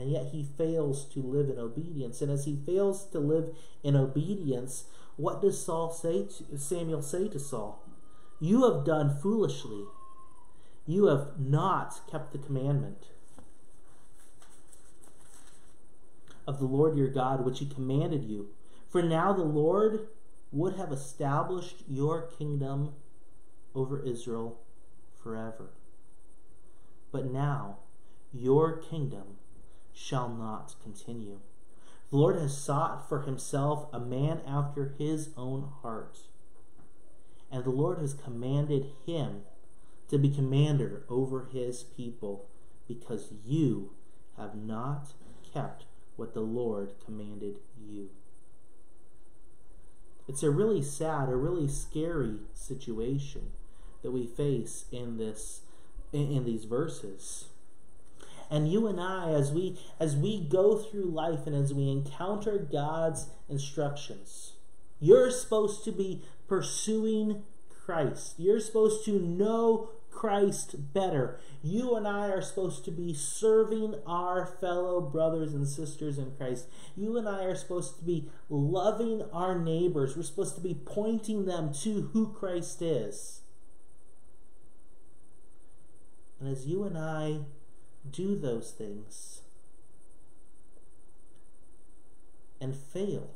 And 0.00 0.10
yet 0.10 0.28
he 0.32 0.48
fails 0.56 1.04
to 1.10 1.20
live 1.20 1.50
in 1.50 1.58
obedience. 1.58 2.22
And 2.22 2.32
as 2.32 2.46
he 2.46 2.56
fails 2.56 3.04
to 3.10 3.18
live 3.18 3.54
in 3.84 3.94
obedience, 3.94 4.84
what 5.16 5.42
does 5.42 5.62
Saul 5.62 5.92
say 5.92 6.24
to, 6.24 6.58
Samuel 6.58 7.02
say 7.02 7.28
to 7.28 7.38
Saul? 7.38 7.84
You 8.40 8.64
have 8.64 8.86
done 8.86 9.18
foolishly. 9.20 9.84
You 10.86 11.08
have 11.08 11.38
not 11.38 12.00
kept 12.10 12.32
the 12.32 12.38
commandment 12.38 13.08
of 16.46 16.58
the 16.58 16.64
Lord 16.64 16.96
your 16.96 17.08
God, 17.08 17.44
which 17.44 17.58
he 17.58 17.66
commanded 17.66 18.24
you. 18.24 18.48
For 18.88 19.02
now 19.02 19.34
the 19.34 19.44
Lord 19.44 20.08
would 20.50 20.76
have 20.76 20.92
established 20.92 21.84
your 21.86 22.22
kingdom 22.22 22.94
over 23.74 24.02
Israel 24.02 24.60
forever. 25.22 25.70
But 27.12 27.26
now 27.26 27.80
your 28.32 28.78
kingdom 28.78 29.36
shall 30.00 30.28
not 30.28 30.74
continue. 30.82 31.40
The 32.10 32.16
Lord 32.16 32.36
has 32.36 32.56
sought 32.56 33.08
for 33.08 33.22
himself 33.22 33.86
a 33.92 34.00
man 34.00 34.40
after 34.46 34.94
his 34.98 35.30
own 35.36 35.68
heart. 35.82 36.18
And 37.52 37.64
the 37.64 37.70
Lord 37.70 37.98
has 37.98 38.14
commanded 38.14 38.86
him 39.04 39.42
to 40.08 40.18
be 40.18 40.30
commander 40.30 41.04
over 41.08 41.48
his 41.52 41.82
people 41.82 42.46
because 42.88 43.32
you 43.44 43.90
have 44.36 44.54
not 44.54 45.12
kept 45.52 45.84
what 46.16 46.34
the 46.34 46.40
Lord 46.40 46.94
commanded 47.04 47.58
you. 47.78 48.10
It's 50.26 50.42
a 50.42 50.50
really 50.50 50.82
sad, 50.82 51.28
a 51.28 51.36
really 51.36 51.68
scary 51.68 52.38
situation 52.54 53.52
that 54.02 54.10
we 54.10 54.26
face 54.26 54.86
in 54.90 55.18
this 55.18 55.60
in, 56.12 56.44
these 56.44 56.64
verses. 56.64 57.49
And 58.50 58.70
you 58.70 58.88
and 58.88 59.00
I 59.00 59.30
as 59.30 59.52
we 59.52 59.78
as 60.00 60.16
we 60.16 60.40
go 60.40 60.76
through 60.76 61.04
life 61.04 61.46
and 61.46 61.54
as 61.54 61.72
we 61.72 61.88
encounter 61.88 62.58
God's 62.58 63.28
instructions, 63.48 64.54
you're 64.98 65.30
supposed 65.30 65.84
to 65.84 65.92
be 65.92 66.22
pursuing 66.48 67.44
Christ. 67.84 68.34
You're 68.38 68.60
supposed 68.60 69.04
to 69.04 69.20
know 69.20 69.90
Christ 70.10 70.92
better. 70.92 71.38
You 71.62 71.94
and 71.94 72.06
I 72.06 72.28
are 72.28 72.42
supposed 72.42 72.84
to 72.86 72.90
be 72.90 73.14
serving 73.14 73.94
our 74.06 74.44
fellow 74.44 75.00
brothers 75.00 75.54
and 75.54 75.66
sisters 75.66 76.18
in 76.18 76.32
Christ. 76.32 76.66
You 76.96 77.16
and 77.16 77.28
I 77.28 77.44
are 77.44 77.54
supposed 77.54 77.98
to 77.98 78.04
be 78.04 78.28
loving 78.48 79.22
our 79.32 79.58
neighbors. 79.58 80.16
We're 80.16 80.24
supposed 80.24 80.56
to 80.56 80.60
be 80.60 80.74
pointing 80.74 81.46
them 81.46 81.72
to 81.82 82.10
who 82.12 82.32
Christ 82.32 82.82
is. 82.82 83.42
And 86.40 86.50
as 86.50 86.66
you 86.66 86.84
and 86.84 86.98
I 86.98 87.40
do 88.10 88.36
those 88.36 88.72
things 88.72 89.42
and 92.60 92.76
fail, 92.76 93.30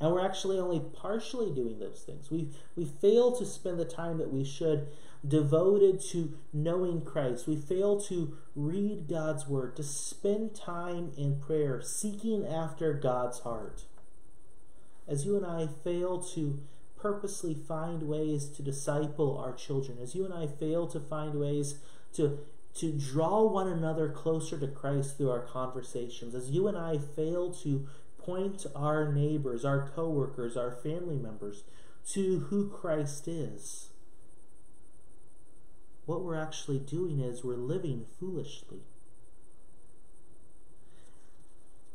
and 0.00 0.12
we're 0.12 0.24
actually 0.24 0.58
only 0.58 0.80
partially 0.80 1.52
doing 1.52 1.78
those 1.78 2.02
things. 2.06 2.30
We 2.30 2.48
we 2.76 2.84
fail 2.84 3.36
to 3.36 3.44
spend 3.44 3.78
the 3.78 3.84
time 3.84 4.18
that 4.18 4.32
we 4.32 4.44
should 4.44 4.88
devoted 5.26 6.00
to 6.00 6.38
knowing 6.52 7.02
Christ. 7.02 7.46
We 7.46 7.56
fail 7.56 8.00
to 8.02 8.36
read 8.56 9.08
God's 9.08 9.46
word, 9.46 9.76
to 9.76 9.82
spend 9.82 10.54
time 10.54 11.12
in 11.16 11.40
prayer, 11.40 11.82
seeking 11.82 12.46
after 12.46 12.94
God's 12.94 13.40
heart. 13.40 13.84
As 15.06 15.26
you 15.26 15.36
and 15.36 15.44
I 15.44 15.68
fail 15.84 16.22
to 16.34 16.60
purposely 16.96 17.54
find 17.54 18.04
ways 18.04 18.48
to 18.48 18.62
disciple 18.62 19.38
our 19.38 19.52
children, 19.52 19.98
as 20.00 20.14
you 20.14 20.24
and 20.24 20.32
I 20.32 20.46
fail 20.46 20.86
to 20.88 21.00
find 21.00 21.34
ways 21.34 21.80
to 22.14 22.38
to 22.74 22.92
draw 22.92 23.42
one 23.42 23.68
another 23.68 24.08
closer 24.08 24.58
to 24.58 24.68
Christ 24.68 25.16
through 25.16 25.30
our 25.30 25.40
conversations, 25.40 26.34
as 26.34 26.50
you 26.50 26.68
and 26.68 26.76
I 26.76 26.98
fail 26.98 27.52
to 27.54 27.86
point 28.18 28.66
our 28.76 29.12
neighbors, 29.12 29.64
our 29.64 29.90
coworkers, 29.94 30.56
our 30.56 30.70
family 30.70 31.16
members 31.16 31.64
to 32.12 32.40
who 32.50 32.68
Christ 32.68 33.26
is. 33.28 33.88
What 36.06 36.22
we're 36.22 36.36
actually 36.36 36.78
doing 36.78 37.20
is 37.20 37.44
we're 37.44 37.54
living 37.54 38.04
foolishly. 38.18 38.80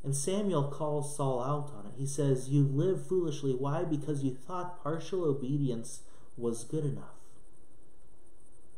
And 0.03 0.15
Samuel 0.15 0.65
calls 0.65 1.15
Saul 1.15 1.43
out 1.43 1.73
on 1.75 1.87
it. 1.87 1.93
He 1.97 2.05
says, 2.05 2.49
You 2.49 2.63
live 2.63 3.07
foolishly. 3.07 3.53
Why? 3.53 3.83
Because 3.83 4.23
you 4.23 4.35
thought 4.35 4.81
partial 4.83 5.23
obedience 5.23 6.01
was 6.37 6.63
good 6.63 6.85
enough. 6.85 7.14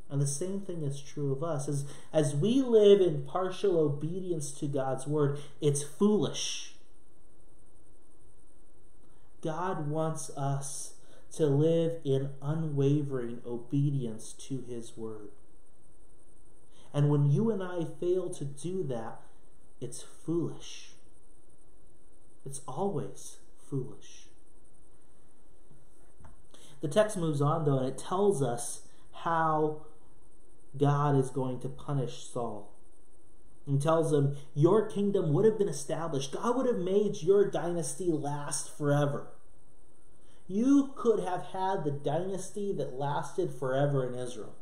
And 0.09 0.21
the 0.21 0.27
same 0.27 0.61
thing 0.61 0.83
is 0.83 1.01
true 1.01 1.33
of 1.33 1.43
us. 1.43 1.67
As, 1.67 1.85
as 2.13 2.35
we 2.35 2.61
live 2.61 3.01
in 3.01 3.23
partial 3.23 3.77
obedience 3.77 4.51
to 4.53 4.67
God's 4.67 5.05
word, 5.05 5.39
it's 5.59 5.83
foolish. 5.83 6.75
God 9.41 9.89
wants 9.89 10.29
us 10.37 10.93
to 11.33 11.45
live 11.45 11.99
in 12.03 12.29
unwavering 12.41 13.41
obedience 13.45 14.33
to 14.33 14.63
His 14.67 14.95
word. 14.95 15.29
And 16.93 17.09
when 17.09 17.29
you 17.29 17.51
and 17.51 17.61
I 17.61 17.85
fail 17.99 18.29
to 18.29 18.45
do 18.45 18.83
that, 18.83 19.19
it's 19.81 20.01
foolish. 20.01 20.91
It's 22.45 22.61
always 22.67 23.37
foolish. 23.69 24.27
The 26.81 26.87
text 26.87 27.17
moves 27.17 27.41
on, 27.41 27.65
though, 27.65 27.79
and 27.79 27.87
it 27.87 27.97
tells 27.97 28.41
us 28.41 28.83
how 29.23 29.81
God 30.77 31.15
is 31.15 31.29
going 31.29 31.59
to 31.61 31.69
punish 31.69 32.27
Saul. 32.27 32.73
And 33.65 33.81
tells 33.81 34.13
him, 34.13 34.37
Your 34.55 34.87
kingdom 34.87 35.33
would 35.33 35.43
have 35.43 35.57
been 35.57 35.67
established. 35.67 36.31
God 36.31 36.55
would 36.55 36.67
have 36.67 36.77
made 36.77 37.21
your 37.21 37.49
dynasty 37.49 38.09
last 38.11 38.75
forever. 38.77 39.27
You 40.47 40.93
could 40.95 41.19
have 41.19 41.47
had 41.47 41.83
the 41.83 41.91
dynasty 41.91 42.71
that 42.73 42.93
lasted 42.93 43.51
forever 43.51 44.07
in 44.07 44.17
Israel. 44.17 44.55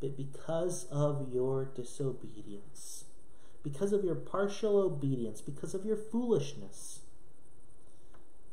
But 0.00 0.16
because 0.16 0.86
of 0.92 1.26
your 1.32 1.64
disobedience, 1.64 3.04
because 3.64 3.92
of 3.92 4.04
your 4.04 4.14
partial 4.14 4.78
obedience, 4.78 5.40
because 5.40 5.74
of 5.74 5.84
your 5.84 5.96
foolishness, 5.96 7.00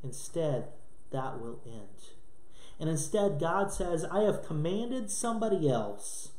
instead, 0.03 0.69
that 1.11 1.39
will 1.39 1.59
end. 1.65 2.09
And 2.79 2.89
instead, 2.89 3.39
God 3.39 3.71
says, 3.71 4.03
I 4.05 4.21
have 4.21 4.45
commanded 4.45 5.11
somebody 5.11 5.69
else 5.69 6.31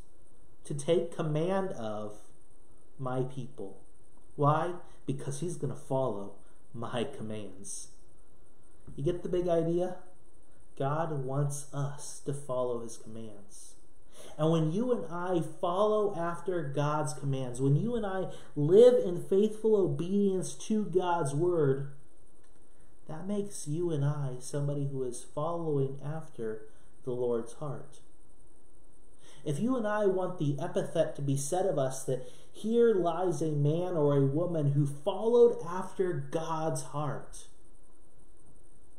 to 0.65 0.75
take 0.75 1.15
command 1.15 1.71
of 1.71 2.17
my 2.99 3.23
people. 3.23 3.81
Why? 4.37 4.75
Because 5.07 5.41
he's 5.41 5.57
going 5.57 5.73
to 5.73 5.79
follow 5.79 6.33
my 6.73 7.05
commands. 7.05 7.89
You 8.97 9.05
get 9.05 9.23
the 9.23 9.29
big 9.29 9.49
idea? 9.49 9.97
God 10.79 11.25
wants 11.25 11.73
us 11.73 12.21
to 12.27 12.33
follow 12.33 12.83
his 12.83 12.97
commands. 12.97 13.75
And 14.37 14.51
when 14.51 14.73
you 14.73 14.93
and 14.93 15.05
I 15.13 15.43
follow 15.61 16.17
after 16.17 16.63
God's 16.63 17.15
commands, 17.15 17.61
when 17.61 17.77
you 17.77 17.95
and 17.95 18.05
I 18.05 18.27
live 18.57 18.95
in 19.05 19.23
faithful 19.23 19.77
obedience 19.77 20.55
to 20.67 20.85
God's 20.85 21.35
word, 21.35 21.93
that 23.07 23.29
makes 23.29 23.69
you 23.69 23.91
and 23.91 24.05
I 24.05 24.37
somebody 24.41 24.89
who 24.91 25.05
is 25.05 25.25
following 25.35 26.01
after 26.05 26.63
the 27.05 27.13
Lord's 27.13 27.55
heart. 27.55 28.01
If 29.45 29.61
you 29.61 29.77
and 29.77 29.87
I 29.87 30.07
want 30.07 30.39
the 30.39 30.57
epithet 30.59 31.15
to 31.17 31.23
be 31.23 31.37
said 31.37 31.67
of 31.67 31.79
us 31.79 32.03
that 32.05 32.27
here 32.51 32.95
lies 32.95 33.43
a 33.43 33.51
man 33.51 33.97
or 33.97 34.17
a 34.17 34.27
woman 34.27 34.73
who 34.73 34.87
followed 34.87 35.59
after 35.69 36.13
God's 36.13 36.83
heart, 36.85 37.47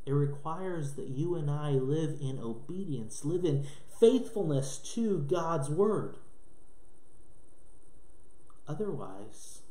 it 0.06 0.12
requires 0.12 0.93
that 0.93 1.08
you 1.08 1.36
and 1.36 1.50
I 1.50 1.72
live 1.72 2.18
in 2.22 2.39
obedience, 2.39 3.26
live 3.26 3.43
in 3.43 3.66
faithfulness 4.00 4.78
to 4.93 5.20
God's 5.20 5.70
word. 5.70 6.18
Otherwise, 8.68 9.62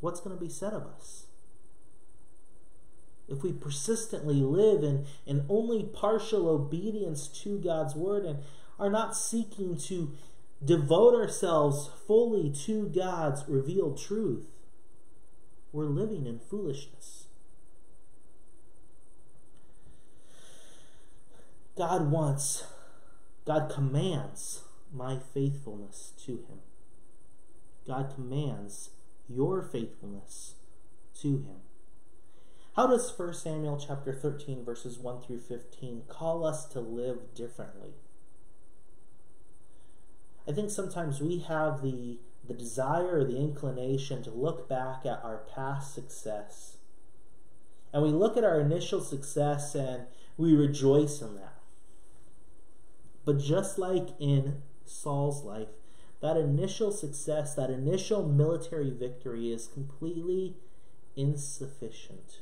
what's 0.00 0.20
going 0.20 0.36
to 0.36 0.42
be 0.42 0.50
said 0.50 0.72
of 0.72 0.86
us? 0.86 1.26
If 3.28 3.44
we 3.44 3.52
persistently 3.52 4.42
live 4.42 4.82
in, 4.82 5.06
in 5.24 5.46
only 5.48 5.84
partial 5.84 6.48
obedience 6.48 7.28
to 7.42 7.58
God's 7.58 7.94
word 7.94 8.24
and 8.24 8.38
are 8.80 8.90
not 8.90 9.14
seeking 9.14 9.76
to 9.76 10.12
devote 10.64 11.14
ourselves 11.14 11.90
fully 12.06 12.50
to 12.64 12.88
God's 12.88 13.44
revealed 13.46 14.00
truth, 14.00 14.46
we're 15.70 15.84
living 15.84 16.26
in 16.26 16.40
foolishness. 16.40 17.26
God 21.76 22.10
wants, 22.10 22.64
God 23.46 23.70
commands 23.70 24.64
my 24.92 25.18
faithfulness 25.32 26.12
to 26.24 26.32
Him. 26.32 26.60
God 27.86 28.12
commands 28.14 28.90
your 29.28 29.62
faithfulness 29.62 30.54
to 31.20 31.28
Him. 31.28 31.56
How 32.76 32.86
does 32.86 33.12
1 33.16 33.34
Samuel 33.34 33.82
chapter 33.86 34.12
13 34.12 34.64
verses 34.64 34.98
1 34.98 35.22
through 35.22 35.40
15 35.40 36.02
call 36.08 36.44
us 36.44 36.66
to 36.66 36.80
live 36.80 37.34
differently? 37.34 37.90
I 40.50 40.52
think 40.52 40.68
sometimes 40.68 41.20
we 41.20 41.38
have 41.38 41.80
the 41.80 42.18
the 42.44 42.54
desire 42.54 43.20
or 43.20 43.24
the 43.24 43.36
inclination 43.36 44.24
to 44.24 44.30
look 44.30 44.68
back 44.68 45.06
at 45.06 45.22
our 45.22 45.44
past 45.54 45.94
success. 45.94 46.78
And 47.92 48.02
we 48.02 48.08
look 48.08 48.36
at 48.36 48.42
our 48.42 48.58
initial 48.58 49.00
success 49.00 49.76
and 49.76 50.06
we 50.36 50.56
rejoice 50.56 51.22
in 51.22 51.36
that. 51.36 51.60
But 53.24 53.38
just 53.38 53.78
like 53.78 54.08
in 54.18 54.62
Saul's 54.84 55.44
life, 55.44 55.68
that 56.20 56.36
initial 56.36 56.90
success, 56.90 57.54
that 57.54 57.70
initial 57.70 58.26
military 58.26 58.90
victory 58.90 59.52
is 59.52 59.68
completely 59.68 60.56
insufficient. 61.14 62.40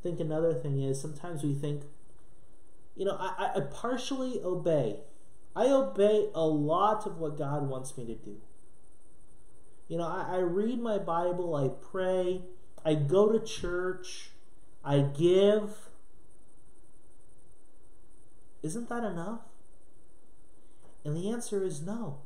I 0.00 0.02
think 0.02 0.18
another 0.18 0.54
thing 0.54 0.82
is 0.82 1.00
sometimes 1.00 1.44
we 1.44 1.54
think, 1.54 1.82
you 2.96 3.04
know, 3.04 3.16
I, 3.20 3.52
I 3.54 3.60
partially 3.60 4.40
obey. 4.42 5.02
I 5.58 5.66
obey 5.70 6.28
a 6.36 6.46
lot 6.46 7.04
of 7.04 7.18
what 7.18 7.36
God 7.36 7.68
wants 7.68 7.98
me 7.98 8.06
to 8.06 8.14
do. 8.14 8.36
You 9.88 9.98
know, 9.98 10.06
I, 10.06 10.36
I 10.36 10.38
read 10.38 10.78
my 10.78 10.98
Bible, 10.98 11.56
I 11.56 11.68
pray, 11.90 12.42
I 12.84 12.94
go 12.94 13.32
to 13.32 13.44
church, 13.44 14.30
I 14.84 15.00
give. 15.00 15.88
Isn't 18.62 18.88
that 18.88 19.02
enough? 19.02 19.40
And 21.04 21.16
the 21.16 21.28
answer 21.28 21.64
is 21.64 21.82
no. 21.82 22.20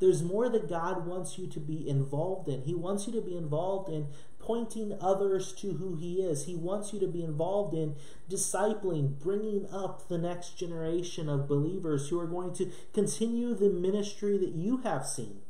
There's 0.00 0.24
more 0.24 0.48
that 0.48 0.68
God 0.68 1.06
wants 1.06 1.38
you 1.38 1.46
to 1.46 1.60
be 1.60 1.88
involved 1.88 2.48
in. 2.48 2.62
He 2.62 2.74
wants 2.74 3.06
you 3.06 3.12
to 3.12 3.20
be 3.20 3.36
involved 3.36 3.88
in 3.88 4.08
pointing 4.44 4.96
others 5.00 5.52
to 5.52 5.74
who 5.74 5.96
He 5.96 6.22
is. 6.22 6.44
He 6.44 6.54
wants 6.54 6.92
you 6.92 7.00
to 7.00 7.06
be 7.06 7.24
involved 7.24 7.74
in 7.74 7.96
discipling, 8.30 9.18
bringing 9.18 9.66
up 9.72 10.08
the 10.08 10.18
next 10.18 10.58
generation 10.58 11.28
of 11.28 11.48
believers 11.48 12.08
who 12.08 12.20
are 12.20 12.26
going 12.26 12.54
to 12.54 12.70
continue 12.92 13.54
the 13.54 13.70
ministry 13.70 14.36
that 14.38 14.54
you 14.54 14.78
have 14.78 15.06
seen. 15.06 15.40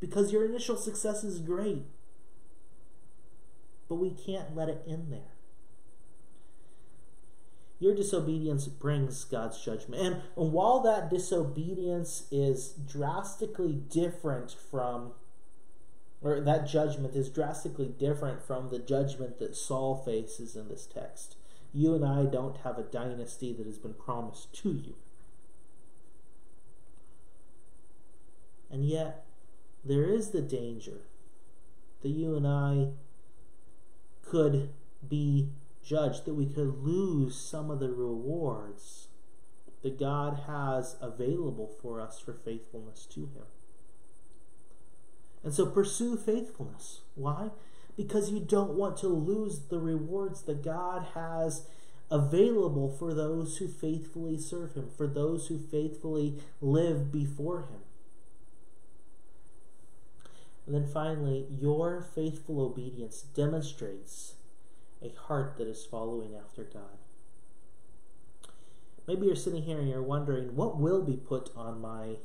Because 0.00 0.32
your 0.32 0.44
initial 0.44 0.76
success 0.76 1.24
is 1.24 1.40
great, 1.40 1.82
but 3.88 3.96
we 3.96 4.10
can't 4.10 4.54
let 4.54 4.68
it 4.68 4.82
end 4.86 5.08
there. 5.10 5.32
Your 7.80 7.94
disobedience 7.94 8.66
brings 8.66 9.24
God's 9.24 9.64
judgment. 9.64 10.02
And, 10.02 10.22
while 10.34 10.80
that 10.80 11.10
disobedience 11.10 12.24
is 12.32 12.70
drastically 12.72 13.72
different 13.72 14.50
from 14.70 15.12
or 16.20 16.40
that 16.40 16.66
judgment 16.66 17.14
is 17.14 17.28
drastically 17.28 17.88
different 17.88 18.42
from 18.42 18.70
the 18.70 18.78
judgment 18.78 19.38
that 19.38 19.56
Saul 19.56 20.02
faces 20.04 20.56
in 20.56 20.68
this 20.68 20.86
text. 20.86 21.36
You 21.72 21.94
and 21.94 22.04
I 22.04 22.24
don't 22.24 22.58
have 22.58 22.78
a 22.78 22.82
dynasty 22.82 23.52
that 23.52 23.66
has 23.66 23.78
been 23.78 23.94
promised 23.94 24.52
to 24.62 24.70
you. 24.70 24.94
And 28.70 28.84
yet, 28.84 29.24
there 29.84 30.04
is 30.04 30.30
the 30.30 30.42
danger 30.42 31.02
that 32.02 32.08
you 32.08 32.36
and 32.36 32.46
I 32.46 32.88
could 34.22 34.70
be 35.06 35.50
judged, 35.84 36.24
that 36.26 36.34
we 36.34 36.46
could 36.46 36.82
lose 36.82 37.36
some 37.36 37.70
of 37.70 37.80
the 37.80 37.90
rewards 37.90 39.08
that 39.82 39.98
God 39.98 40.42
has 40.46 40.96
available 41.00 41.74
for 41.80 42.00
us 42.00 42.18
for 42.18 42.34
faithfulness 42.34 43.06
to 43.12 43.20
Him. 43.20 43.46
And 45.44 45.54
so 45.54 45.66
pursue 45.66 46.16
faithfulness. 46.16 47.00
Why? 47.14 47.50
Because 47.96 48.30
you 48.30 48.40
don't 48.40 48.74
want 48.74 48.96
to 48.98 49.08
lose 49.08 49.60
the 49.68 49.78
rewards 49.78 50.42
that 50.42 50.64
God 50.64 51.08
has 51.14 51.66
available 52.10 52.88
for 52.88 53.12
those 53.12 53.58
who 53.58 53.68
faithfully 53.68 54.38
serve 54.38 54.74
Him, 54.74 54.88
for 54.96 55.06
those 55.06 55.48
who 55.48 55.58
faithfully 55.58 56.40
live 56.60 57.12
before 57.12 57.62
Him. 57.62 57.80
And 60.66 60.74
then 60.74 60.86
finally, 60.86 61.46
your 61.50 62.02
faithful 62.02 62.60
obedience 62.60 63.22
demonstrates 63.22 64.34
a 65.02 65.10
heart 65.26 65.56
that 65.56 65.66
is 65.66 65.86
following 65.86 66.34
after 66.34 66.64
God. 66.64 66.98
Maybe 69.06 69.26
you're 69.26 69.36
sitting 69.36 69.62
here 69.62 69.78
and 69.78 69.88
you're 69.88 70.02
wondering, 70.02 70.54
what 70.54 70.78
will 70.78 71.02
be 71.02 71.16
put 71.16 71.50
on 71.56 71.80
my 71.80 72.16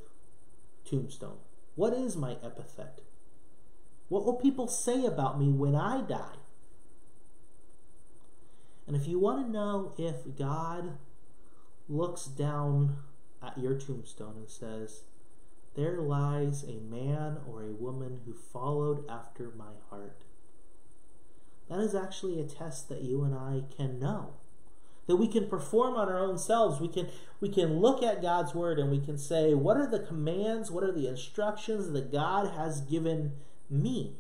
tombstone? 0.83 1.37
What 1.75 1.93
is 1.93 2.15
my 2.15 2.37
epithet? 2.43 3.01
What 4.09 4.25
will 4.25 4.35
people 4.35 4.67
say 4.67 5.05
about 5.05 5.39
me 5.39 5.51
when 5.51 5.75
I 5.75 6.01
die? 6.01 6.35
And 8.85 8.95
if 8.95 9.07
you 9.07 9.17
want 9.19 9.45
to 9.45 9.51
know 9.51 9.93
if 9.97 10.37
God 10.37 10.97
looks 11.87 12.25
down 12.25 12.97
at 13.41 13.57
your 13.57 13.75
tombstone 13.75 14.35
and 14.37 14.49
says, 14.49 15.03
There 15.75 15.99
lies 15.99 16.63
a 16.63 16.79
man 16.79 17.37
or 17.47 17.63
a 17.63 17.71
woman 17.71 18.21
who 18.25 18.33
followed 18.33 19.09
after 19.09 19.51
my 19.57 19.73
heart, 19.89 20.25
that 21.69 21.79
is 21.79 21.95
actually 21.95 22.39
a 22.39 22.43
test 22.43 22.89
that 22.89 23.01
you 23.01 23.23
and 23.23 23.33
I 23.33 23.63
can 23.75 23.99
know 23.99 24.33
that 25.07 25.17
we 25.17 25.27
can 25.27 25.47
perform 25.47 25.95
on 25.95 26.09
our 26.09 26.19
own 26.19 26.37
selves. 26.37 26.79
We 26.79 26.87
can 26.87 27.09
we 27.41 27.49
can 27.49 27.79
look 27.79 28.01
at 28.01 28.21
God's 28.21 28.55
word 28.55 28.79
and 28.79 28.89
we 28.89 28.99
can 28.99 29.17
say, 29.17 29.53
what 29.53 29.77
are 29.77 29.89
the 29.89 29.99
commands, 29.99 30.71
what 30.71 30.83
are 30.83 30.91
the 30.91 31.07
instructions 31.07 31.91
that 31.91 32.11
God 32.11 32.55
has 32.55 32.81
given 32.81 33.33
me? 33.69 34.15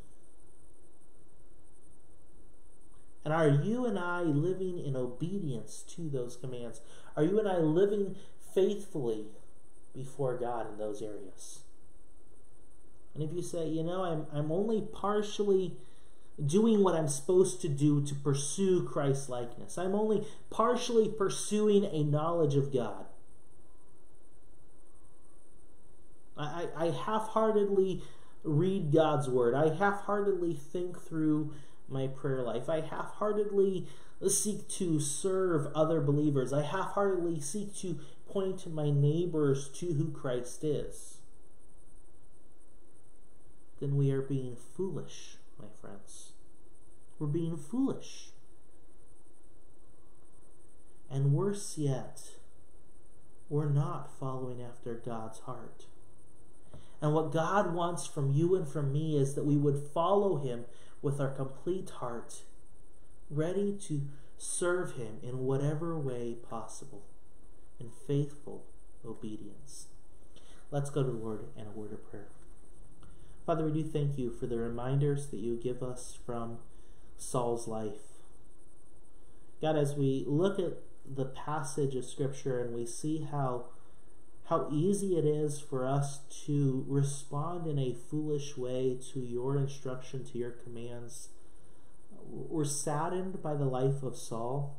And 3.23 3.33
are 3.33 3.47
you 3.47 3.85
and 3.85 3.97
I 3.97 4.21
living 4.21 4.77
in 4.79 4.97
obedience 4.97 5.83
to 5.95 6.09
those 6.09 6.35
commands? 6.35 6.81
Are 7.15 7.23
you 7.23 7.39
and 7.39 7.47
I 7.47 7.57
living 7.57 8.17
faithfully 8.53 9.27
before 9.95 10.37
God 10.37 10.69
in 10.69 10.77
those 10.77 11.01
areas? 11.01 11.59
And 13.13 13.23
if 13.23 13.31
you 13.31 13.41
say, 13.41 13.67
you 13.67 13.83
know, 13.83 14.03
I'm 14.03 14.25
I'm 14.33 14.51
only 14.51 14.81
partially 14.81 15.77
doing 16.43 16.83
what 16.83 16.95
I'm 16.95 17.07
supposed 17.07 17.61
to 17.61 17.69
do 17.69 18.03
to 18.05 18.15
pursue 18.15 18.83
Christ 18.83 19.29
likeness. 19.29 19.77
I'm 19.77 19.93
only 19.93 20.25
partially 20.49 21.07
pursuing 21.07 21.85
a 21.85 22.03
knowledge 22.03 22.55
of 22.55 22.73
God. 22.73 23.05
I, 26.35 26.67
I 26.75 26.85
half 26.87 27.29
heartedly 27.29 28.01
read 28.43 28.91
God's 28.91 29.29
word. 29.29 29.53
I 29.53 29.73
half 29.75 30.01
heartedly 30.01 30.53
think 30.53 30.99
through 30.99 31.53
my 31.87 32.07
prayer 32.07 32.41
life. 32.41 32.69
I 32.69 32.81
half 32.81 33.13
heartedly 33.15 33.87
seek 34.27 34.67
to 34.69 34.99
serve 34.99 35.67
other 35.75 36.01
believers. 36.01 36.51
I 36.53 36.63
half 36.63 36.93
heartedly 36.93 37.39
seek 37.39 37.75
to 37.77 37.99
point 38.27 38.73
my 38.73 38.89
neighbors 38.89 39.69
to 39.69 39.93
who 39.93 40.11
Christ 40.11 40.63
is. 40.63 41.17
Then 43.79 43.95
we 43.97 44.11
are 44.11 44.21
being 44.21 44.55
foolish, 44.55 45.37
friends. 45.83 46.31
We're 47.19 47.27
being 47.27 47.57
foolish. 47.57 48.29
And 51.11 51.33
worse 51.33 51.77
yet, 51.77 52.21
we're 53.49 53.69
not 53.69 54.17
following 54.19 54.61
after 54.63 54.95
God's 54.95 55.39
heart. 55.39 55.85
And 57.01 57.13
what 57.13 57.33
God 57.33 57.73
wants 57.73 58.07
from 58.07 58.31
you 58.31 58.55
and 58.55 58.67
from 58.67 58.93
me 58.93 59.17
is 59.17 59.35
that 59.35 59.45
we 59.45 59.57
would 59.57 59.77
follow 59.93 60.37
Him 60.37 60.65
with 61.01 61.19
our 61.19 61.29
complete 61.29 61.89
heart, 61.99 62.43
ready 63.29 63.77
to 63.87 64.03
serve 64.37 64.93
Him 64.93 65.17
in 65.21 65.39
whatever 65.39 65.99
way 65.99 66.37
possible, 66.49 67.03
in 67.79 67.89
faithful 68.07 68.63
obedience. 69.05 69.87
Let's 70.71 70.89
go 70.89 71.03
to 71.03 71.11
the 71.11 71.17
Lord 71.17 71.41
in 71.57 71.67
a 71.67 71.71
word 71.71 71.91
of 71.91 72.09
prayer. 72.09 72.29
Father, 73.45 73.65
we 73.65 73.83
do 73.83 73.83
thank 73.83 74.17
you 74.17 74.31
for 74.31 74.45
the 74.45 74.57
reminders 74.57 75.27
that 75.27 75.39
you 75.39 75.57
give 75.57 75.83
us 75.83 76.17
from 76.25 76.59
Saul's 77.17 77.67
life. 77.67 78.21
God, 79.61 79.75
as 79.75 79.95
we 79.95 80.23
look 80.25 80.59
at 80.59 80.77
the 81.05 81.25
passage 81.25 81.95
of 81.95 82.05
Scripture 82.05 82.61
and 82.61 82.73
we 82.73 82.85
see 82.85 83.27
how 83.29 83.65
how 84.47 84.67
easy 84.71 85.17
it 85.17 85.23
is 85.23 85.59
for 85.59 85.87
us 85.87 86.19
to 86.45 86.85
respond 86.87 87.65
in 87.65 87.79
a 87.79 87.93
foolish 87.93 88.57
way 88.57 88.97
to 89.13 89.21
your 89.21 89.57
instruction, 89.57 90.25
to 90.25 90.37
your 90.37 90.51
commands. 90.51 91.29
We're 92.25 92.65
saddened 92.65 93.41
by 93.41 93.55
the 93.55 93.65
life 93.65 94.03
of 94.03 94.17
Saul, 94.17 94.77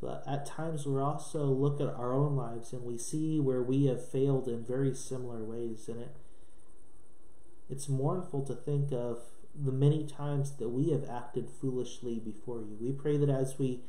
but 0.00 0.22
at 0.26 0.46
times 0.46 0.86
we 0.86 1.00
also 1.00 1.46
look 1.46 1.80
at 1.80 1.88
our 1.88 2.12
own 2.12 2.36
lives 2.36 2.72
and 2.72 2.84
we 2.84 2.96
see 2.96 3.40
where 3.40 3.62
we 3.62 3.86
have 3.86 4.08
failed 4.08 4.46
in 4.46 4.64
very 4.64 4.94
similar 4.94 5.42
ways. 5.42 5.88
And 5.88 6.00
it 6.00 6.16
it's 7.72 7.88
mournful 7.88 8.42
to 8.44 8.54
think 8.54 8.92
of 8.92 9.18
the 9.54 9.72
many 9.72 10.06
times 10.06 10.52
that 10.58 10.68
we 10.68 10.90
have 10.90 11.08
acted 11.08 11.48
foolishly 11.48 12.18
before 12.18 12.60
you. 12.60 12.76
We 12.80 12.92
pray 12.92 13.16
that 13.16 13.30
as 13.30 13.58
we 13.58 13.80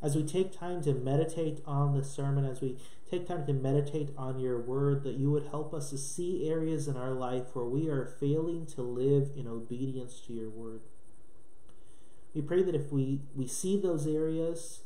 as 0.00 0.14
we 0.14 0.22
take 0.22 0.56
time 0.56 0.80
to 0.82 0.94
meditate 0.94 1.60
on 1.66 1.96
the 1.96 2.04
sermon, 2.04 2.44
as 2.44 2.60
we 2.60 2.76
take 3.10 3.26
time 3.26 3.44
to 3.46 3.52
meditate 3.52 4.10
on 4.16 4.38
your 4.38 4.60
word, 4.60 5.02
that 5.02 5.16
you 5.16 5.28
would 5.32 5.46
help 5.46 5.74
us 5.74 5.90
to 5.90 5.98
see 5.98 6.48
areas 6.48 6.86
in 6.86 6.96
our 6.96 7.10
life 7.10 7.46
where 7.52 7.64
we 7.64 7.88
are 7.88 8.06
failing 8.20 8.64
to 8.66 8.82
live 8.82 9.30
in 9.36 9.48
obedience 9.48 10.20
to 10.20 10.32
your 10.32 10.50
word. 10.50 10.82
We 12.32 12.42
pray 12.42 12.62
that 12.62 12.76
if 12.76 12.92
we, 12.92 13.22
we 13.34 13.48
see 13.48 13.76
those 13.76 14.06
areas, 14.06 14.82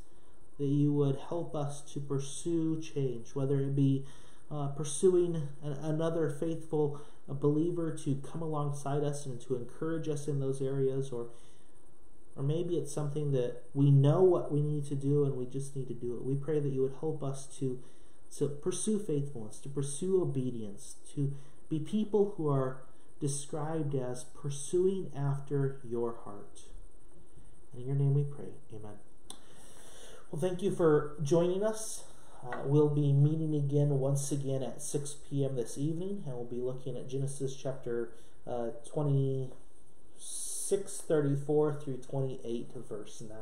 that 0.59 0.65
you 0.65 0.95
would 0.95 1.19
help 1.29 1.55
us 1.55 1.83
to 1.93 2.01
pursue 2.01 2.81
change, 2.81 3.35
whether 3.35 3.61
it 3.61 3.77
be 3.77 4.07
uh, 4.51 4.69
pursuing 4.69 5.49
an, 5.63 5.73
another 5.73 6.31
faithful 6.31 7.03
believer 7.29 7.97
to 8.05 8.17
come 8.17 8.43
alongside 8.43 9.05
us 9.05 9.27
and 9.27 9.41
to 9.43 9.57
encourage 9.57 10.09
us 10.09 10.29
in 10.29 10.41
those 10.41 10.61
areas, 10.61 11.11
or 11.11 11.29
or 12.37 12.43
maybe 12.43 12.77
it's 12.77 12.93
something 12.93 13.33
that 13.33 13.63
we 13.75 13.91
know 13.91 14.23
what 14.23 14.51
we 14.51 14.63
need 14.63 14.87
to 14.87 14.95
do 14.95 15.25
and 15.25 15.37
we 15.37 15.47
just 15.47 15.77
need 15.77 15.89
to 15.89 15.95
do 15.95 16.15
it. 16.15 16.25
We 16.25 16.35
pray 16.35 16.61
that 16.61 16.73
you 16.73 16.83
would 16.83 16.95
help 17.01 17.23
us 17.23 17.47
to, 17.59 17.79
to 18.39 18.49
pursue 18.49 18.99
faithfulness, 18.99 19.59
to 19.61 19.69
pursue 19.69 20.23
obedience, 20.23 20.97
to 21.15 21.35
be 21.69 21.79
people 21.79 22.35
who 22.37 22.49
are 22.49 22.83
described 23.21 23.95
as 23.95 24.25
pursuing 24.25 25.13
after 25.15 25.79
your 25.85 26.17
heart. 26.25 26.63
And 27.73 27.83
in 27.83 27.87
your 27.87 27.97
name 27.97 28.15
we 28.15 28.25
pray. 28.25 28.53
Amen. 28.75 28.97
Well, 30.31 30.41
thank 30.41 30.63
you 30.63 30.75
for 30.75 31.17
joining 31.23 31.63
us. 31.63 32.05
Uh, 32.45 32.59
we'll 32.65 32.89
be 32.89 33.13
meeting 33.13 33.55
again 33.55 33.91
once 34.01 34.33
again 34.33 34.63
at 34.63 34.83
6 34.83 35.17
p.m. 35.29 35.55
this 35.57 35.79
evening, 35.79 36.25
and 36.27 36.35
we'll 36.35 36.45
be 36.45 36.61
looking 36.61 36.97
at 36.97 37.09
Genesis 37.09 37.55
chapter 37.55 38.11
uh, 38.47 38.69
20. 38.91 39.51
634 40.73 41.75
through 41.75 41.99
28 41.99 42.69
verse 42.89 43.21
9. 43.21 43.39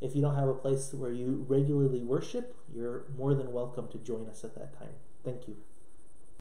If 0.00 0.16
you 0.16 0.22
don't 0.22 0.36
have 0.36 0.48
a 0.48 0.54
place 0.54 0.94
where 0.94 1.12
you 1.12 1.44
regularly 1.46 2.00
worship, 2.00 2.56
you're 2.74 3.04
more 3.18 3.34
than 3.34 3.52
welcome 3.52 3.88
to 3.88 3.98
join 3.98 4.26
us 4.28 4.44
at 4.44 4.54
that 4.54 4.78
time. 4.78 4.94
Thank 5.24 5.46
you. 5.46 5.56